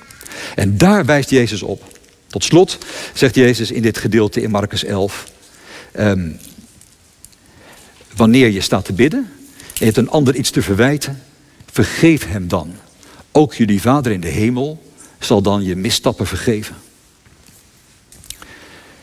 En 0.55 0.78
daar 0.78 1.05
wijst 1.05 1.31
Jezus 1.31 1.62
op. 1.62 1.83
Tot 2.26 2.45
slot 2.45 2.78
zegt 3.14 3.35
Jezus 3.35 3.71
in 3.71 3.83
dit 3.83 3.99
gedeelte 3.99 4.43
in 4.43 4.50
Marcus 4.50 4.85
11. 4.85 5.26
Um, 5.99 6.38
wanneer 8.16 8.50
je 8.50 8.61
staat 8.61 8.85
te 8.85 8.93
bidden 8.93 9.31
en 9.59 9.73
je 9.75 9.85
hebt 9.85 9.97
een 9.97 10.11
ander 10.11 10.35
iets 10.35 10.50
te 10.50 10.62
verwijten, 10.62 11.23
vergeef 11.85 12.26
hem 12.26 12.49
dan. 12.49 12.75
Ook 13.33 13.54
jullie 13.54 13.80
Vader 13.80 14.12
in 14.12 14.21
de 14.21 14.28
hemel 14.28 14.92
zal 15.18 15.42
dan 15.42 15.64
je 15.64 15.76
misstappen 15.76 16.26
vergeven. 16.26 16.76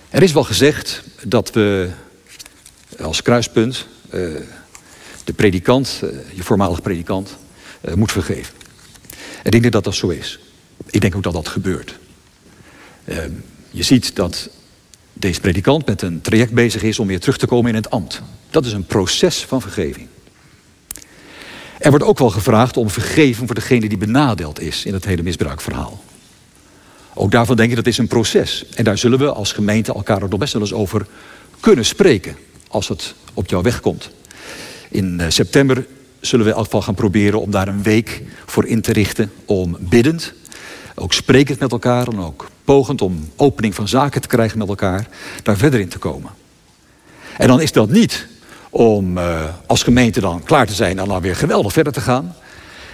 Er 0.09 0.23
is 0.23 0.31
wel 0.31 0.43
gezegd 0.43 1.03
dat 1.23 1.51
we 1.51 1.89
als 2.99 3.21
kruispunt 3.21 3.87
uh, 4.13 4.39
de 5.23 5.33
predikant, 5.33 6.01
uh, 6.03 6.09
je 6.33 6.43
voormalig 6.43 6.81
predikant, 6.81 7.37
uh, 7.81 7.93
moet 7.93 8.11
vergeven. 8.11 8.53
En 9.43 9.51
ik 9.51 9.61
denk 9.61 9.73
dat 9.73 9.83
dat 9.83 9.95
zo 9.95 10.09
is. 10.09 10.39
Ik 10.89 11.01
denk 11.01 11.15
ook 11.15 11.23
dat 11.23 11.33
dat 11.33 11.47
gebeurt. 11.47 11.97
Ehm, 13.05 13.31
je 13.71 13.83
ziet 13.83 14.15
dat 14.15 14.49
deze 15.13 15.39
predikant 15.39 15.85
met 15.85 16.01
een 16.01 16.21
traject 16.21 16.53
bezig 16.53 16.83
is 16.83 16.99
om 16.99 17.07
weer 17.07 17.19
terug 17.19 17.37
te 17.37 17.47
komen 17.47 17.69
in 17.69 17.75
het 17.75 17.89
ambt. 17.89 18.21
Dat 18.49 18.65
is 18.65 18.73
een 18.73 18.85
proces 18.85 19.45
van 19.45 19.61
vergeving. 19.61 20.07
Er 21.83 21.89
wordt 21.89 22.05
ook 22.05 22.19
wel 22.19 22.29
gevraagd 22.29 22.77
om 22.77 22.89
vergeving 22.89 23.45
voor 23.45 23.55
degene 23.55 23.89
die 23.89 23.97
benadeeld 23.97 24.59
is 24.59 24.85
in 24.85 24.93
het 24.93 25.05
hele 25.05 25.23
misbruikverhaal. 25.23 26.03
Ook 27.13 27.31
daarvan 27.31 27.55
denk 27.55 27.69
ik 27.69 27.75
dat 27.75 27.87
is 27.87 27.97
een 27.97 28.07
proces. 28.07 28.65
En 28.75 28.83
daar 28.83 28.97
zullen 28.97 29.19
we 29.19 29.31
als 29.31 29.51
gemeente 29.51 29.93
elkaar 29.93 30.19
nog 30.19 30.39
best 30.39 30.53
wel 30.53 30.61
eens 30.61 30.73
over 30.73 31.05
kunnen 31.59 31.85
spreken. 31.85 32.35
Als 32.67 32.87
het 32.87 33.13
op 33.33 33.49
jouw 33.49 33.61
weg 33.61 33.79
komt. 33.79 34.09
In 34.89 35.19
eh, 35.19 35.29
september 35.29 35.85
zullen 36.19 36.45
we 36.45 36.51
in 36.51 36.57
elk 36.57 36.65
geval 36.65 36.81
gaan 36.81 36.93
proberen 36.93 37.41
om 37.41 37.51
daar 37.51 37.67
een 37.67 37.83
week 37.83 38.21
voor 38.45 38.65
in 38.65 38.81
te 38.81 38.93
richten. 38.93 39.31
Om 39.45 39.77
biddend 39.79 40.33
ook 40.95 41.13
sprekend 41.13 41.59
met 41.59 41.71
elkaar 41.71 42.07
en 42.07 42.19
ook 42.19 42.49
pogend 42.63 43.01
om 43.01 43.29
opening 43.35 43.75
van 43.75 43.87
zaken 43.87 44.21
te 44.21 44.27
krijgen 44.27 44.57
met 44.57 44.67
elkaar, 44.67 45.07
daar 45.43 45.57
verder 45.57 45.79
in 45.79 45.89
te 45.89 45.97
komen. 45.97 46.31
En 47.37 47.47
dan 47.47 47.61
is 47.61 47.71
dat 47.71 47.89
niet 47.89 48.27
om 48.73 49.17
uh, 49.17 49.43
als 49.65 49.83
gemeente 49.83 50.19
dan 50.19 50.43
klaar 50.43 50.67
te 50.67 50.73
zijn 50.73 50.99
en 50.99 51.07
dan 51.07 51.21
weer 51.21 51.35
geweldig 51.35 51.73
verder 51.73 51.93
te 51.93 52.01
gaan. 52.01 52.35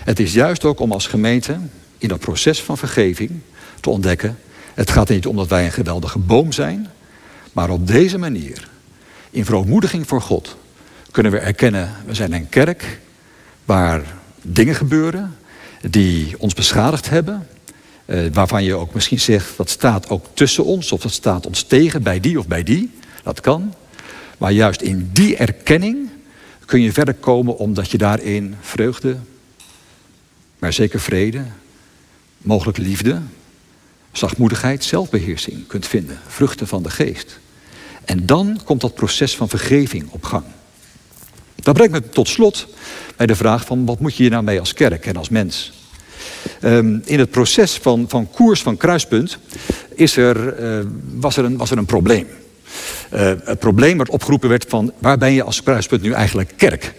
Het 0.03 0.19
is 0.19 0.33
juist 0.33 0.65
ook 0.65 0.79
om 0.79 0.91
als 0.91 1.07
gemeente 1.07 1.57
in 1.97 2.07
dat 2.07 2.19
proces 2.19 2.61
van 2.61 2.77
vergeving 2.77 3.31
te 3.79 3.89
ontdekken. 3.89 4.37
Het 4.73 4.91
gaat 4.91 5.09
niet 5.09 5.25
om 5.25 5.35
dat 5.35 5.47
wij 5.47 5.65
een 5.65 5.71
geweldige 5.71 6.19
boom 6.19 6.51
zijn, 6.51 6.87
maar 7.53 7.69
op 7.69 7.87
deze 7.87 8.17
manier, 8.17 8.67
in 9.29 9.45
verootmoediging 9.45 10.07
voor 10.07 10.21
God, 10.21 10.57
kunnen 11.11 11.31
we 11.31 11.37
erkennen, 11.37 11.95
we 12.05 12.13
zijn 12.13 12.33
een 12.33 12.49
kerk 12.49 12.99
waar 13.65 14.01
dingen 14.41 14.75
gebeuren 14.75 15.37
die 15.81 16.35
ons 16.37 16.53
beschadigd 16.53 17.09
hebben. 17.09 17.47
Uh, 18.05 18.29
waarvan 18.33 18.63
je 18.63 18.75
ook 18.75 18.93
misschien 18.93 19.19
zegt, 19.19 19.57
dat 19.57 19.69
staat 19.69 20.09
ook 20.09 20.25
tussen 20.33 20.65
ons 20.65 20.91
of 20.91 21.01
dat 21.01 21.11
staat 21.11 21.45
ons 21.45 21.63
tegen 21.63 22.03
bij 22.03 22.19
die 22.19 22.39
of 22.39 22.47
bij 22.47 22.63
die. 22.63 22.91
Dat 23.23 23.41
kan. 23.41 23.73
Maar 24.39 24.51
juist 24.51 24.81
in 24.81 25.09
die 25.13 25.35
erkenning 25.35 26.09
kun 26.65 26.81
je 26.81 26.93
verder 26.93 27.13
komen 27.13 27.57
omdat 27.57 27.91
je 27.91 27.97
daarin 27.97 28.55
vreugde, 28.61 29.17
maar 30.59 30.73
zeker 30.73 30.99
vrede, 30.99 31.43
mogelijk 32.37 32.77
liefde, 32.77 33.21
zachtmoedigheid, 34.11 34.83
zelfbeheersing 34.83 35.67
kunt 35.67 35.87
vinden. 35.87 36.19
Vruchten 36.27 36.67
van 36.67 36.83
de 36.83 36.89
geest. 36.89 37.39
En 38.05 38.25
dan 38.25 38.59
komt 38.63 38.81
dat 38.81 38.93
proces 38.93 39.35
van 39.35 39.49
vergeving 39.49 40.09
op 40.09 40.23
gang. 40.23 40.43
Dat 41.55 41.73
brengt 41.73 41.93
me 41.93 42.09
tot 42.09 42.27
slot 42.27 42.67
bij 43.15 43.25
de 43.25 43.35
vraag 43.35 43.65
van 43.65 43.85
wat 43.85 43.99
moet 43.99 44.15
je 44.15 44.21
hier 44.21 44.31
nou 44.31 44.43
mee 44.43 44.59
als 44.59 44.73
kerk 44.73 45.05
en 45.05 45.15
als 45.15 45.29
mens? 45.29 45.71
Um, 46.61 47.01
in 47.05 47.19
het 47.19 47.31
proces 47.31 47.77
van, 47.77 48.05
van 48.07 48.29
koers 48.29 48.61
van 48.61 48.77
kruispunt 48.77 49.37
is 49.95 50.17
er, 50.17 50.59
uh, 50.59 50.85
was, 51.13 51.37
er 51.37 51.45
een, 51.45 51.57
was 51.57 51.71
er 51.71 51.77
een 51.77 51.85
probleem. 51.85 52.27
Uh, 53.13 53.31
het 53.43 53.59
probleem 53.59 53.97
wat 53.97 54.09
opgeroepen 54.09 54.49
werd 54.49 54.65
van 54.67 54.93
waar 54.97 55.17
ben 55.17 55.31
je 55.31 55.43
als 55.43 55.63
kruispunt 55.63 56.01
nu 56.01 56.11
eigenlijk 56.11 56.53
kerk? 56.55 56.93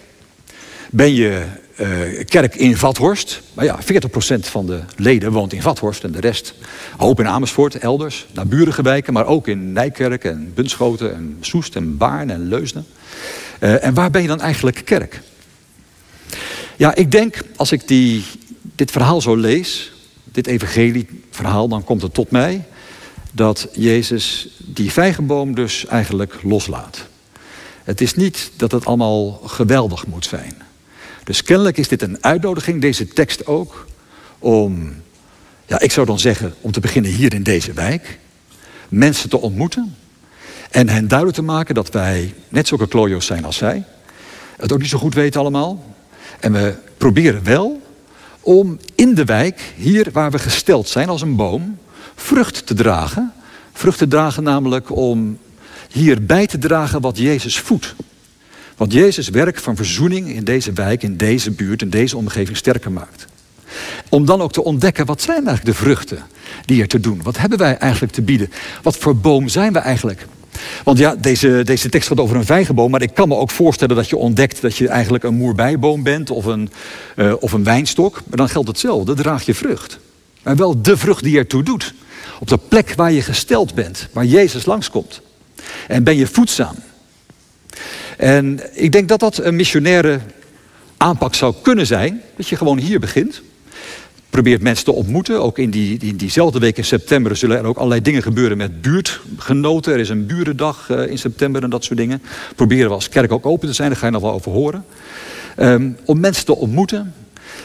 Ben 0.91 1.15
je 1.15 1.45
uh, 1.81 2.25
kerk 2.25 2.55
in 2.55 2.77
Vathorst? 2.77 3.43
Maar 3.55 3.65
ja, 3.65 3.79
40% 3.83 3.85
van 4.41 4.67
de 4.67 4.81
leden 4.97 5.33
woont 5.33 5.53
in 5.53 5.63
Vathorst 5.63 6.05
en 6.05 6.13
de 6.13 6.21
rest 6.21 6.55
hoop 6.97 7.21
in 7.21 7.29
Amersfoort, 7.29 7.75
elders, 7.75 8.27
naar 8.33 8.47
burige 8.47 8.83
wijken, 8.83 9.13
maar 9.13 9.27
ook 9.27 9.49
in 9.49 9.73
Nijkerk 9.73 10.25
en 10.25 10.53
Bunschoten 10.55 11.15
en 11.15 11.37
Soest 11.41 11.77
en 11.77 11.97
Baarn 11.97 12.31
en 12.31 12.49
Leusden. 12.49 12.87
Uh, 13.61 13.85
en 13.85 13.95
waar 13.95 14.11
ben 14.11 14.23
je 14.23 14.29
dan 14.29 14.41
eigenlijk 14.41 14.85
kerk? 14.85 15.21
Ja, 16.77 16.95
ik 16.95 17.11
denk 17.11 17.43
als 17.57 17.73
ik 17.73 17.89
die, 17.89 18.25
dit 18.75 18.91
verhaal 18.91 19.21
zo 19.21 19.37
lees, 19.37 19.93
dit 20.25 20.47
evangelieverhaal, 20.47 21.69
dan 21.69 21.85
komt 21.85 22.03
het 22.03 22.15
tot 22.15 22.31
mij 22.31 22.65
dat 23.33 23.69
Jezus 23.73 24.49
die 24.59 24.93
vijgenboom 24.93 25.55
dus 25.55 25.87
eigenlijk 25.87 26.43
loslaat. 26.43 27.07
Het 27.85 28.01
is 28.01 28.15
niet 28.15 28.51
dat 28.57 28.73
het 28.73 28.85
allemaal 28.85 29.41
geweldig 29.45 30.07
moet 30.07 30.27
zijn. 30.27 30.63
Dus 31.25 31.43
kennelijk 31.43 31.77
is 31.77 31.89
dit 31.89 32.03
een 32.03 32.25
uitnodiging, 32.25 32.81
deze 32.81 33.09
tekst 33.09 33.47
ook, 33.47 33.87
om, 34.39 34.95
ja, 35.67 35.81
ik 35.81 35.93
zou 35.93 36.07
dan 36.07 36.19
zeggen, 36.19 36.55
om 36.61 36.73
te 36.73 36.81
beginnen 36.81 37.11
hier 37.11 37.35
in 37.35 37.43
deze 37.43 37.73
wijk, 37.73 38.19
mensen 38.89 39.29
te 39.29 39.41
ontmoeten 39.41 39.97
en 40.71 40.89
hen 40.89 41.09
duidelijk 41.09 41.39
te 41.39 41.45
maken 41.45 41.75
dat 41.75 41.91
wij 41.91 42.35
net 42.49 42.69
zulke 42.69 42.89
klojo's 42.89 43.27
zijn 43.27 43.45
als 43.45 43.57
zij, 43.57 43.85
het 44.57 44.73
ook 44.73 44.81
niet 44.81 44.89
zo 44.89 44.99
goed 44.99 45.15
weten 45.15 45.41
allemaal. 45.41 45.85
En 46.41 46.53
we 46.53 46.75
proberen 46.97 47.45
wel 47.45 47.83
om 48.41 48.79
in 48.95 49.15
de 49.15 49.25
wijk, 49.25 49.73
hier 49.77 50.09
waar 50.13 50.31
we 50.31 50.39
gesteld 50.39 50.89
zijn 50.89 51.09
als 51.09 51.23
een 51.23 51.37
boom, 51.37 51.79
vrucht 52.21 52.67
te 52.67 52.75
dragen. 52.75 53.33
Vrucht 53.73 53.99
te 53.99 54.09
dragen 54.09 54.43
namelijk 54.43 54.97
om 54.97 55.39
hier 55.91 56.25
bij 56.25 56.47
te 56.47 56.59
dragen 56.59 57.01
wat 57.01 57.19
Jezus 57.19 57.59
voedt. 57.59 57.95
Wat 58.77 58.93
Jezus 58.93 59.29
werk 59.29 59.59
van 59.59 59.77
verzoening 59.77 60.29
in 60.29 60.45
deze 60.45 60.73
wijk, 60.73 61.03
in 61.03 61.17
deze 61.17 61.51
buurt, 61.51 61.83
in 61.83 61.91
deze 61.91 62.17
omgeving 62.17 62.57
sterker 62.57 62.93
maakt. 62.93 63.27
Om 64.09 64.25
dan 64.25 64.41
ook 64.41 64.53
te 64.53 64.65
ontdekken, 64.65 65.07
wat 65.07 65.23
zijn 65.23 65.47
eigenlijk 65.47 65.77
de 65.77 65.85
vruchten 65.85 66.23
die 66.65 66.81
er 66.81 66.89
te 66.89 67.01
doen? 67.01 67.23
Wat 67.23 67.39
hebben 67.39 67.59
wij 67.59 67.77
eigenlijk 67.77 68.13
te 68.13 68.23
bieden? 68.23 68.51
Wat 68.83 68.97
voor 68.97 69.17
boom 69.17 69.49
zijn 69.49 69.73
we 69.73 69.79
eigenlijk? 69.79 70.27
Want 70.85 70.99
ja, 70.99 71.17
deze, 71.17 71.63
deze 71.65 71.89
tekst 71.89 72.09
gaat 72.09 72.21
over 72.21 72.37
een 72.37 72.45
vijgenboom, 72.45 72.91
maar 72.91 73.03
ik 73.03 73.15
kan 73.15 73.29
me 73.29 73.35
ook 73.35 73.51
voorstellen 73.51 73.97
dat 73.97 74.09
je 74.09 74.17
ontdekt 74.17 74.61
dat 74.61 74.77
je 74.77 74.89
eigenlijk 74.89 75.25
een 75.25 75.35
moerbijboom 75.35 76.03
bent 76.03 76.31
of 76.31 76.45
een, 76.45 76.71
uh, 77.17 77.33
of 77.41 77.53
een 77.53 77.65
wijnstok. 77.65 78.13
Maar 78.27 78.37
dan 78.37 78.49
geldt 78.49 78.69
hetzelfde, 78.69 79.15
draag 79.15 79.45
je 79.45 79.55
vrucht. 79.55 79.99
Maar 80.43 80.57
wel 80.57 80.83
de 80.83 80.97
vrucht 80.97 81.23
die 81.23 81.39
ertoe 81.39 81.63
doet. 81.63 81.95
Op 82.41 82.49
de 82.49 82.59
plek 82.69 82.93
waar 82.97 83.13
je 83.13 83.23
gesteld 83.23 83.75
bent, 83.75 84.09
waar 84.13 84.25
Jezus 84.25 84.65
langskomt. 84.65 85.21
En 85.89 86.05
ben 86.05 86.17
je 86.17 86.27
voedzaam. 86.27 86.75
En 88.17 88.61
ik 88.73 88.93
denk 88.93 89.09
dat 89.09 89.21
dat 89.21 89.39
een 89.39 89.57
missionaire 89.57 90.21
aanpak 90.97 91.35
zou 91.35 91.55
kunnen 91.63 91.87
zijn. 91.87 92.23
Dat 92.37 92.49
je 92.49 92.57
gewoon 92.57 92.79
hier 92.79 93.01
begint. 93.01 93.43
Probeert 94.31 94.63
mensen 94.63 94.85
te 94.85 94.93
ontmoeten. 94.93 95.43
Ook 95.43 95.59
in, 95.59 95.71
die, 95.71 95.99
in 95.99 96.17
diezelfde 96.17 96.59
week 96.59 96.77
in 96.77 96.85
september 96.85 97.37
zullen 97.37 97.59
er 97.59 97.65
ook 97.65 97.77
allerlei 97.77 98.03
dingen 98.03 98.23
gebeuren 98.23 98.57
met 98.57 98.83
buurtgenoten. 98.83 99.93
Er 99.93 99.99
is 99.99 100.09
een 100.09 100.27
burendag 100.27 100.89
uh, 100.91 101.07
in 101.07 101.19
september 101.19 101.63
en 101.63 101.71
dat 101.71 101.85
soort 101.85 101.99
dingen. 101.99 102.23
Proberen 102.57 102.89
we 102.89 102.95
als 102.95 103.09
kerk 103.09 103.33
ook 103.33 103.47
open 103.47 103.69
te 103.69 103.75
zijn, 103.75 103.89
daar 103.89 103.99
ga 103.99 104.07
je 104.07 104.13
nog 104.13 104.23
wel 104.23 104.33
over 104.33 104.53
horen. 104.53 104.85
Um, 105.59 105.97
om 106.05 106.21
mensen 106.21 106.45
te 106.45 106.57
ontmoeten. 106.57 107.15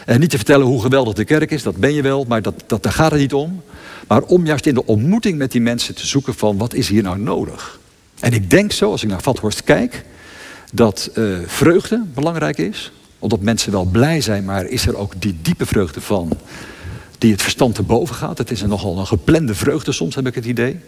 En 0.06 0.20
niet 0.20 0.30
te 0.30 0.38
vertellen 0.38 0.66
hoe 0.66 0.82
geweldig 0.82 1.14
de 1.14 1.26
kerk 1.26 1.52
is, 1.52 1.64
dat 1.64 1.76
ben 1.76 1.94
je 1.94 2.02
wel, 2.02 2.26
maar 2.28 2.42
dat, 2.42 2.64
dat, 2.68 2.84
daar 2.84 2.94
gaat 2.94 3.12
het 3.12 3.20
niet 3.20 3.34
om. 3.34 3.64
Maar 4.08 4.22
om 4.22 4.46
juist 4.46 4.66
in 4.66 4.74
de 4.74 4.86
ontmoeting 4.86 5.38
met 5.38 5.52
die 5.52 5.62
mensen 5.62 5.96
te 5.96 6.08
zoeken 6.08 6.34
van 6.34 6.58
wat 6.58 6.74
is 6.74 6.90
hier 6.90 7.04
nou 7.04 7.20
nodig. 7.20 7.80
En 8.20 8.34
ik 8.34 8.50
denk 8.50 8.72
zo, 8.72 8.92
als 8.92 9.04
ik 9.04 9.10
naar 9.10 9.22
Vathorst 9.22 9.64
kijk, 9.64 10.06
dat 10.74 11.10
uh, 11.16 11.38
vreugde 11.46 12.04
belangrijk 12.14 12.58
is. 12.58 12.92
Omdat 13.20 13.42
mensen 13.42 13.72
wel 13.72 13.86
blij 13.86 14.22
zijn, 14.22 14.46
maar 14.46 14.66
is 14.66 14.88
er 14.88 14.98
ook 14.98 15.14
die 15.18 15.38
diepe 15.42 15.66
vreugde 15.66 16.02
van 16.02 16.38
die 17.18 17.32
het 17.32 17.42
verstand 17.42 17.76
te 17.76 17.84
boven 17.84 18.16
gaat. 18.16 18.38
Het 18.38 18.52
is 18.52 18.62
een 18.62 18.70
nogal 18.70 18.98
een 19.00 19.08
geplande 19.08 19.56
vreugde 19.56 19.92
soms, 19.92 20.16
heb 20.16 20.28
ik 20.28 20.36
het 20.36 20.46
idee. 20.46 20.80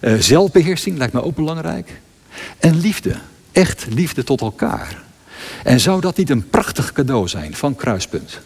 Uh, 0.00 0.14
zelfbeheersing 0.18 0.98
lijkt 0.98 1.12
me 1.12 1.22
ook 1.22 1.34
belangrijk. 1.34 2.00
En 2.58 2.80
liefde, 2.80 3.14
echt 3.52 3.86
liefde 3.90 4.24
tot 4.24 4.40
elkaar. 4.40 5.02
En 5.64 5.80
zou 5.80 6.00
dat 6.00 6.16
niet 6.16 6.30
een 6.30 6.48
prachtig 6.48 6.92
cadeau 6.92 7.28
zijn 7.28 7.54
van 7.54 7.76
Kruispunt? 7.76 8.40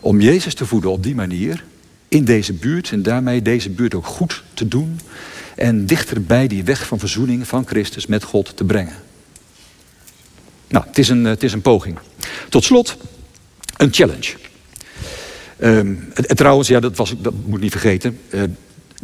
Om 0.00 0.20
Jezus 0.20 0.54
te 0.54 0.66
voeden 0.66 0.90
op 0.90 1.02
die 1.02 1.14
manier, 1.14 1.64
in 2.08 2.24
deze 2.24 2.52
buurt 2.52 2.90
en 2.90 3.02
daarmee 3.02 3.42
deze 3.42 3.70
buurt 3.70 3.94
ook 3.94 4.06
goed 4.06 4.42
te 4.54 4.68
doen 4.68 5.00
en 5.56 5.86
dichter 5.86 6.22
bij 6.22 6.46
die 6.46 6.64
weg 6.64 6.86
van 6.86 6.98
verzoening 6.98 7.48
van 7.48 7.66
Christus 7.66 8.06
met 8.06 8.22
God 8.22 8.56
te 8.56 8.64
brengen. 8.64 8.96
Nou, 10.68 10.84
het 10.86 10.98
is 10.98 11.08
een, 11.08 11.24
het 11.24 11.42
is 11.42 11.52
een 11.52 11.62
poging. 11.62 11.98
Tot 12.48 12.64
slot, 12.64 12.96
een 13.76 13.92
challenge. 13.92 14.34
Um, 15.58 16.12
en, 16.14 16.36
trouwens, 16.36 16.68
ja, 16.68 16.80
dat, 16.80 16.96
was, 16.96 17.14
dat 17.18 17.32
moet 17.44 17.56
ik 17.56 17.62
niet 17.62 17.70
vergeten. 17.70 18.18
Uh, 18.30 18.42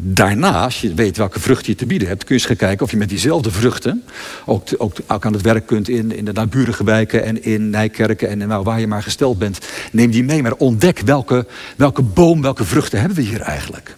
daarna, 0.01 0.65
als 0.65 0.81
je 0.81 0.95
weet 0.95 1.17
welke 1.17 1.41
vruchten 1.41 1.73
je 1.73 1.79
te 1.79 1.87
bieden 1.87 2.09
hebt, 2.09 2.25
kun 2.25 2.35
je 2.35 2.41
eens 2.41 2.51
gaan 2.51 2.69
kijken 2.69 2.85
of 2.85 2.91
je 2.91 2.97
met 2.97 3.09
diezelfde 3.09 3.51
vruchten 3.51 4.05
ook, 4.47 4.63
ook, 4.77 4.97
ook 5.07 5.27
aan 5.27 5.33
het 5.33 5.43
werk 5.43 5.67
kunt 5.67 5.89
in, 5.89 6.17
in 6.17 6.25
de 6.25 6.33
naburige 6.33 6.85
wijken 6.85 7.25
en 7.25 7.43
in 7.43 7.71
Nijkerken 7.71 8.29
en 8.29 8.39
nou, 8.39 8.65
waar 8.65 8.81
je 8.81 8.87
maar 8.87 9.03
gesteld 9.03 9.39
bent. 9.39 9.59
Neem 9.93 10.11
die 10.11 10.25
mee, 10.25 10.43
maar 10.43 10.53
ontdek 10.53 10.99
welke, 10.99 11.47
welke 11.77 12.03
boom, 12.03 12.43
welke 12.43 12.65
vruchten 12.65 12.99
hebben 12.99 13.17
we 13.17 13.25
hier 13.25 13.41
eigenlijk. 13.41 13.95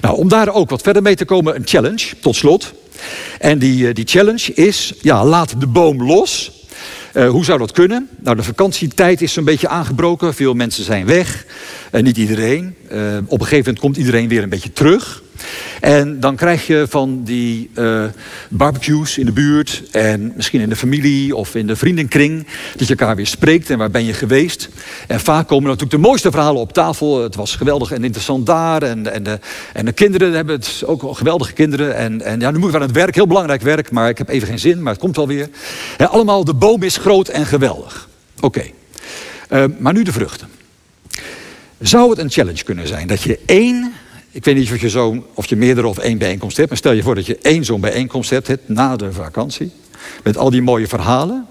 Nou, 0.00 0.16
om 0.16 0.28
daar 0.28 0.48
ook 0.48 0.70
wat 0.70 0.82
verder 0.82 1.02
mee 1.02 1.16
te 1.16 1.24
komen, 1.24 1.56
een 1.56 1.66
challenge, 1.66 2.18
tot 2.20 2.36
slot. 2.36 2.72
En 3.38 3.58
die, 3.58 3.88
eh, 3.88 3.94
die 3.94 4.06
challenge 4.06 4.54
is, 4.54 4.92
ja, 5.00 5.24
laat 5.24 5.60
de 5.60 5.66
boom 5.66 6.02
los. 6.02 6.55
Uh, 7.16 7.28
hoe 7.28 7.44
zou 7.44 7.58
dat 7.58 7.72
kunnen? 7.72 8.08
Nou, 8.18 8.36
de 8.36 8.42
vakantietijd 8.42 9.22
is 9.22 9.32
zo'n 9.32 9.44
beetje 9.44 9.68
aangebroken. 9.68 10.34
Veel 10.34 10.54
mensen 10.54 10.84
zijn 10.84 11.06
weg. 11.06 11.46
Niet 11.92 12.16
iedereen. 12.16 12.74
Uh, 12.92 13.16
op 13.26 13.40
een 13.40 13.46
gegeven 13.46 13.56
moment 13.56 13.78
komt 13.78 13.96
iedereen 13.96 14.28
weer 14.28 14.42
een 14.42 14.48
beetje 14.48 14.72
terug. 14.72 15.22
En 15.80 16.20
dan 16.20 16.36
krijg 16.36 16.66
je 16.66 16.86
van 16.88 17.22
die 17.24 17.70
uh, 17.74 18.04
barbecues 18.48 19.18
in 19.18 19.26
de 19.26 19.32
buurt 19.32 19.82
en 19.90 20.32
misschien 20.36 20.60
in 20.60 20.68
de 20.68 20.76
familie 20.76 21.36
of 21.36 21.54
in 21.54 21.66
de 21.66 21.76
vriendenkring, 21.76 22.46
dat 22.76 22.88
je 22.88 22.96
elkaar 22.96 23.16
weer 23.16 23.26
spreekt 23.26 23.70
en 23.70 23.78
waar 23.78 23.90
ben 23.90 24.04
je 24.04 24.12
geweest. 24.12 24.68
En 25.06 25.20
vaak 25.20 25.48
komen 25.48 25.64
natuurlijk 25.64 26.02
de 26.02 26.08
mooiste 26.08 26.30
verhalen 26.30 26.60
op 26.60 26.72
tafel. 26.72 27.22
Het 27.22 27.34
was 27.34 27.56
geweldig 27.56 27.92
en 27.92 28.04
interessant 28.04 28.46
daar 28.46 28.82
en, 28.82 29.12
en, 29.12 29.22
de, 29.22 29.38
en 29.72 29.84
de 29.84 29.92
kinderen 29.92 30.32
hebben 30.32 30.54
het 30.54 30.82
ook 30.86 31.16
geweldige 31.16 31.52
kinderen. 31.52 31.96
En, 31.96 32.22
en 32.22 32.40
ja, 32.40 32.50
nu 32.50 32.58
moet 32.58 32.68
ik 32.68 32.74
aan 32.74 32.80
het 32.80 32.92
werk, 32.92 33.14
heel 33.14 33.26
belangrijk 33.26 33.62
werk, 33.62 33.90
maar 33.90 34.08
ik 34.08 34.18
heb 34.18 34.28
even 34.28 34.48
geen 34.48 34.58
zin, 34.58 34.82
maar 34.82 34.92
het 34.92 35.02
komt 35.02 35.16
wel 35.16 35.26
weer. 35.26 35.48
Ja, 35.98 36.06
allemaal, 36.06 36.44
de 36.44 36.54
boom 36.54 36.82
is 36.82 36.96
groot 36.96 37.28
en 37.28 37.46
geweldig. 37.46 38.08
Oké, 38.40 38.62
uh, 39.50 39.64
maar 39.78 39.92
nu 39.92 40.02
de 40.02 40.12
vruchten. 40.12 40.48
Zou 41.78 42.10
het 42.10 42.18
een 42.18 42.30
challenge 42.30 42.64
kunnen 42.64 42.86
zijn 42.86 43.06
dat 43.06 43.22
je 43.22 43.38
één 43.46 43.92
ik 44.36 44.44
weet 44.44 44.54
niet 44.54 44.72
of 44.72 44.80
je, 44.80 44.88
zo, 44.88 45.26
of 45.34 45.46
je 45.46 45.56
meerdere 45.56 45.86
of 45.86 45.98
één 45.98 46.18
bijeenkomst 46.18 46.56
hebt. 46.56 46.68
Maar 46.68 46.78
stel 46.78 46.92
je 46.92 47.02
voor 47.02 47.14
dat 47.14 47.26
je 47.26 47.38
één 47.38 47.64
zo'n 47.64 47.80
bijeenkomst 47.80 48.30
hebt, 48.30 48.68
na 48.68 48.96
de 48.96 49.12
vakantie. 49.12 49.72
Met 50.22 50.36
al 50.36 50.50
die 50.50 50.62
mooie 50.62 50.86
verhalen. 50.86 51.46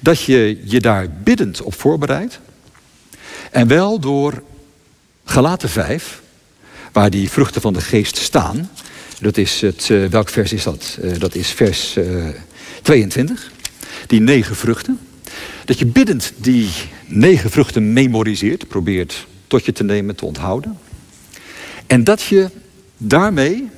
Dat 0.00 0.22
je 0.22 0.60
je 0.64 0.80
daar 0.80 1.06
biddend 1.22 1.62
op 1.62 1.74
voorbereidt. 1.74 2.40
En 3.50 3.66
wel 3.66 3.98
door 3.98 4.42
Galaten 5.24 5.68
5 5.68 6.22
waar 6.92 7.10
die 7.10 7.30
vruchten 7.30 7.60
van 7.60 7.72
de 7.72 7.80
geest 7.80 8.16
staan. 8.16 8.70
Dat 9.20 9.36
is 9.36 9.60
het, 9.60 9.88
uh, 9.88 10.06
welk 10.06 10.28
vers 10.28 10.52
is 10.52 10.62
dat? 10.62 10.98
Uh, 11.02 11.18
dat 11.18 11.34
is 11.34 11.48
vers 11.48 11.96
uh, 11.96 12.28
22. 12.82 13.50
Die 14.06 14.20
negen 14.20 14.56
vruchten. 14.56 14.98
Dat 15.64 15.78
je 15.78 15.86
biddend 15.86 16.32
die 16.36 16.68
negen 17.06 17.50
vruchten 17.50 17.92
memoriseert, 17.92 18.68
probeert 18.68 19.26
tot 19.46 19.64
je 19.64 19.72
te 19.72 19.84
nemen, 19.84 20.16
te 20.16 20.24
onthouden. 20.24 20.78
En 21.90 22.04
dat 22.04 22.22
je 22.22 22.50
daarmee 22.96 23.70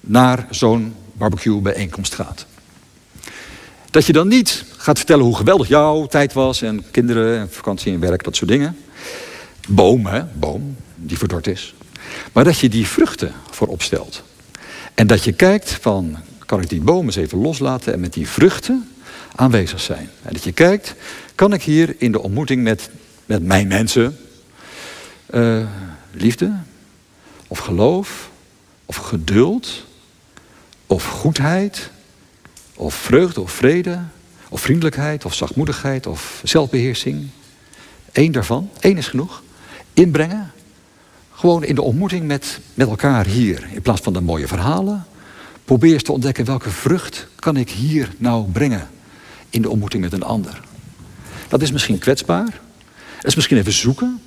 naar 0.00 0.46
zo'n 0.50 0.94
barbecue 1.12 1.60
bijeenkomst 1.60 2.14
gaat. 2.14 2.46
Dat 3.90 4.06
je 4.06 4.12
dan 4.12 4.28
niet 4.28 4.64
gaat 4.76 4.96
vertellen 4.96 5.24
hoe 5.24 5.36
geweldig 5.36 5.68
jouw 5.68 6.06
tijd 6.06 6.32
was 6.32 6.62
en 6.62 6.84
kinderen 6.90 7.38
en 7.38 7.50
vakantie 7.50 7.92
en 7.92 8.00
werk, 8.00 8.24
dat 8.24 8.36
soort 8.36 8.50
dingen. 8.50 8.76
Boom, 9.68 10.06
hè, 10.06 10.24
boom, 10.24 10.76
die 10.94 11.18
verdord 11.18 11.46
is. 11.46 11.74
Maar 12.32 12.44
dat 12.44 12.58
je 12.58 12.68
die 12.68 12.86
vruchten 12.86 13.32
voorop 13.50 13.82
stelt. 13.82 14.22
En 14.94 15.06
dat 15.06 15.24
je 15.24 15.32
kijkt 15.32 15.70
van, 15.70 16.16
kan 16.46 16.60
ik 16.60 16.68
die 16.68 16.80
boom 16.80 17.04
eens 17.04 17.16
even 17.16 17.38
loslaten 17.38 17.92
en 17.92 18.00
met 18.00 18.12
die 18.12 18.28
vruchten 18.28 18.88
aanwezig 19.34 19.80
zijn. 19.80 20.10
En 20.22 20.32
dat 20.32 20.44
je 20.44 20.52
kijkt, 20.52 20.94
kan 21.34 21.52
ik 21.52 21.62
hier 21.62 21.94
in 21.98 22.12
de 22.12 22.22
ontmoeting 22.22 22.62
met, 22.62 22.90
met 23.26 23.42
mijn 23.42 23.68
mensen 23.68 24.18
uh, 25.30 25.66
liefde 26.12 26.52
of 27.54 27.60
geloof 27.60 28.30
of 28.84 28.96
geduld 28.96 29.84
of 30.86 31.04
goedheid 31.04 31.90
of 32.74 32.94
vreugde 32.94 33.40
of 33.40 33.52
vrede 33.52 34.02
of 34.48 34.60
vriendelijkheid 34.60 35.24
of 35.24 35.34
zachtmoedigheid 35.34 36.06
of 36.06 36.40
zelfbeheersing. 36.44 37.26
Eén 38.12 38.32
daarvan, 38.32 38.70
één 38.80 38.96
is 38.96 39.08
genoeg. 39.08 39.42
Inbrengen. 39.92 40.52
Gewoon 41.32 41.64
in 41.64 41.74
de 41.74 41.82
ontmoeting 41.82 42.26
met, 42.26 42.60
met 42.74 42.88
elkaar 42.88 43.26
hier. 43.26 43.68
In 43.72 43.82
plaats 43.82 44.00
van 44.00 44.12
de 44.12 44.20
mooie 44.20 44.48
verhalen. 44.48 45.04
Probeer 45.64 45.92
eens 45.92 46.02
te 46.02 46.12
ontdekken 46.12 46.44
welke 46.44 46.70
vrucht 46.70 47.26
kan 47.36 47.56
ik 47.56 47.70
hier 47.70 48.14
nou 48.18 48.50
brengen. 48.50 48.88
In 49.50 49.62
de 49.62 49.70
ontmoeting 49.70 50.02
met 50.02 50.12
een 50.12 50.22
ander. 50.22 50.60
Dat 51.48 51.62
is 51.62 51.72
misschien 51.72 51.98
kwetsbaar. 51.98 52.60
Dat 53.16 53.26
is 53.26 53.34
misschien 53.34 53.58
even 53.58 53.72
zoeken. 53.72 54.20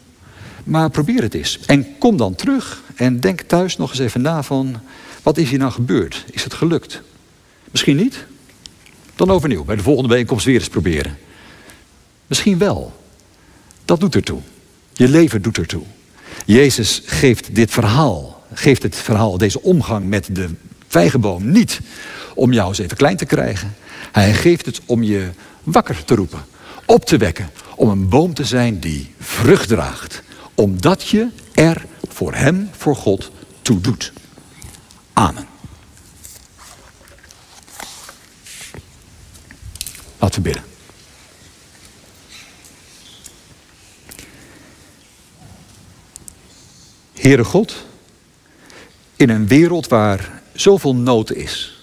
Maar 0.67 0.89
probeer 0.89 1.21
het 1.21 1.33
eens. 1.33 1.59
En 1.65 1.97
kom 1.97 2.17
dan 2.17 2.35
terug 2.35 2.81
en 2.95 3.19
denk 3.19 3.41
thuis 3.41 3.77
nog 3.77 3.89
eens 3.89 3.99
even 3.99 4.21
na 4.21 4.43
van... 4.43 4.79
wat 5.23 5.37
is 5.37 5.49
hier 5.49 5.59
nou 5.59 5.71
gebeurd? 5.71 6.25
Is 6.31 6.43
het 6.43 6.53
gelukt? 6.53 7.01
Misschien 7.71 7.95
niet. 7.95 8.25
Dan 9.15 9.31
overnieuw. 9.31 9.63
Bij 9.63 9.75
de 9.75 9.83
volgende 9.83 10.09
bijeenkomst 10.09 10.45
weer 10.45 10.59
eens 10.59 10.69
proberen. 10.69 11.17
Misschien 12.27 12.57
wel. 12.57 12.93
Dat 13.85 13.99
doet 13.99 14.15
ertoe. 14.15 14.39
Je 14.93 15.07
leven 15.07 15.41
doet 15.41 15.57
ertoe. 15.57 15.83
Jezus 16.45 17.01
geeft 17.05 17.55
dit 17.55 17.71
verhaal, 17.71 18.43
geeft 18.53 18.83
het 18.83 18.95
verhaal, 18.95 19.37
deze 19.37 19.61
omgang 19.61 20.05
met 20.05 20.29
de 20.31 20.49
vijgenboom 20.87 21.51
niet 21.51 21.79
om 22.35 22.53
jou 22.53 22.67
eens 22.67 22.77
even 22.77 22.97
klein 22.97 23.17
te 23.17 23.25
krijgen. 23.25 23.75
Hij 24.11 24.33
geeft 24.33 24.65
het 24.65 24.81
om 24.85 25.03
je 25.03 25.29
wakker 25.63 26.03
te 26.03 26.15
roepen, 26.15 26.45
op 26.85 27.05
te 27.05 27.17
wekken, 27.17 27.49
om 27.75 27.89
een 27.89 28.09
boom 28.09 28.33
te 28.33 28.45
zijn 28.45 28.79
die 28.79 29.13
vrucht 29.19 29.67
draagt. 29.67 30.23
Omdat 30.57 31.07
je 31.07 31.27
er 31.53 31.85
voor 32.07 32.33
Hem, 32.33 32.69
voor 32.71 32.95
God, 32.95 33.31
toe 33.61 33.81
doet. 33.81 34.13
Amen. 35.13 35.47
Laten 40.17 40.41
we 40.43 40.49
bidden. 40.49 40.63
Heere 47.13 47.43
God, 47.43 47.75
in 49.15 49.29
een 49.29 49.47
wereld 49.47 49.87
waar 49.87 50.41
zoveel 50.53 50.95
nood 50.95 51.31
is, 51.31 51.81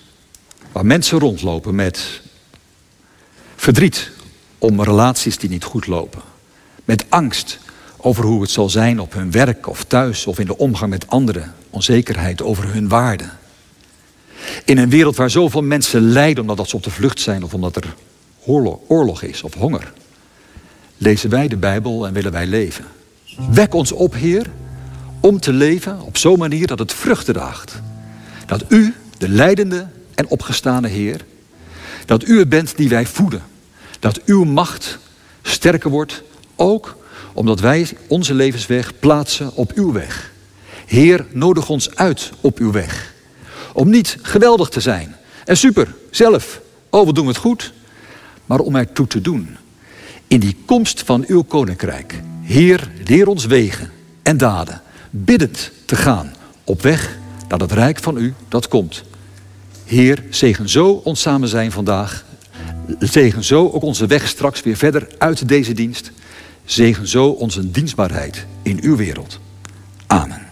waar 0.73 0.87
mensen 0.87 1.19
rondlopen 1.19 1.75
met 1.75 2.21
verdriet 3.57 4.11
om 4.59 4.83
relaties 4.83 5.39
die 5.39 5.51
niet 5.51 5.65
goed 5.65 5.87
lopen, 5.87 6.23
met 6.85 7.05
angst 7.09 7.59
over 8.05 8.25
hoe 8.25 8.41
het 8.41 8.51
zal 8.51 8.71
zijn 8.71 9.01
op 9.01 9.13
hun 9.13 9.31
werk 9.31 9.69
of 9.69 9.85
thuis 9.85 10.27
of 10.27 10.39
in 10.39 10.47
de 10.47 10.57
omgang 10.57 10.91
met 10.91 11.09
anderen, 11.09 11.55
onzekerheid 11.71 12.43
over 12.43 12.73
hun 12.73 12.89
waarde. 12.89 13.25
In 14.65 14.79
een 14.79 14.91
wereld 14.91 15.17
waar 15.17 15.31
zoveel 15.31 15.63
mensen 15.63 16.01
lijden 16.01 16.51
omdat 16.51 16.69
ze 16.69 16.77
op 16.77 16.83
de 16.83 16.91
vlucht 16.91 17.21
zijn 17.21 17.45
of 17.45 17.55
omdat 17.55 17.77
er 17.77 17.95
oorlog, 18.87 19.23
is 19.23 19.43
of 19.43 19.55
honger, 19.55 19.93
lezen 20.97 21.31
wij 21.31 21.49
de 21.49 21.57
Bijbel 21.57 22.07
en 22.07 22.13
willen 22.13 22.33
wij 22.33 22.47
leven. 22.47 22.85
Wek 23.51 23.75
ons 23.75 23.93
op, 23.93 24.15
Heer, 24.15 24.51
om 25.21 25.41
te 25.41 25.53
leven 25.53 26.01
op 26.01 26.17
zo'n 26.17 26.39
manier 26.39 26.67
dat 26.67 26.79
het 26.79 26.93
vruchten 26.93 27.35
draagt. 27.35 27.81
Dat 28.47 28.65
u, 28.69 28.95
de 29.19 29.29
leidende 29.29 29.87
en 30.15 30.29
opgestane 30.29 30.89
Heer, 30.89 31.25
dat 32.07 32.29
u 32.29 32.39
het 32.39 32.49
bent 32.49 32.77
die 32.77 32.89
wij 32.89 33.07
voeden. 33.07 33.43
Dat 34.01 34.25
uw 34.25 34.45
macht 34.45 34.99
sterker 35.43 35.91
wordt, 35.91 36.23
ook 36.57 37.03
omdat 37.35 37.61
wij 37.61 37.89
onze 38.07 38.35
levensweg 38.35 38.99
plaatsen 38.99 39.55
op 39.55 39.73
uw 39.73 39.93
weg. 39.93 40.33
Heer, 40.87 41.27
nodig 41.33 41.69
ons 41.69 41.97
uit 41.97 42.31
op 42.41 42.59
uw 42.59 42.73
weg. 42.73 43.15
Om 43.73 43.91
niet 43.91 44.19
geweldig 44.23 44.69
te 44.69 44.81
zijn 44.81 45.17
en 45.45 45.57
super, 45.57 45.95
zelf, 46.11 46.61
oh 46.91 47.07
we 47.07 47.13
doen 47.13 47.27
het 47.27 47.37
goed, 47.37 47.73
maar 48.47 48.59
om 48.59 48.77
ertoe 48.77 49.07
te 49.07 49.21
doen. 49.21 49.57
In 50.29 50.41
die 50.41 50.57
komst 50.65 51.03
van 51.03 51.25
uw 51.27 51.43
koninkrijk. 51.43 52.21
Heer, 52.43 52.91
leer 53.07 53.27
ons 53.27 53.45
wegen 53.45 53.91
en 54.23 54.37
daden 54.37 54.83
biddend 55.11 55.71
te 55.85 55.97
gaan 55.97 56.33
op 56.65 56.83
weg 56.83 57.19
naar 57.49 57.59
het 57.59 57.73
rijk 57.73 57.99
van 57.99 58.17
u 58.17 58.35
dat 58.49 58.69
komt. 58.69 59.03
Heer, 59.85 60.23
zegen 60.31 60.69
zo 60.69 60.91
ons 61.05 61.21
samen 61.21 61.49
zijn 61.49 61.73
vandaag. 61.73 62.25
Zegen 62.99 63.45
zo 63.45 63.71
ook 63.71 63.83
onze 63.83 64.07
weg 64.07 64.29
straks 64.29 64.63
weer 64.63 64.77
verder 64.77 65.09
uit 65.19 65.49
deze 65.49 65.73
dienst. 65.73 66.11
Zegen 66.65 67.09
zo 67.09 67.29
onze 67.29 67.71
dienstbaarheid 67.71 68.47
in 68.63 68.79
uw 68.83 68.97
wereld. 68.97 69.41
Amen. 70.07 70.44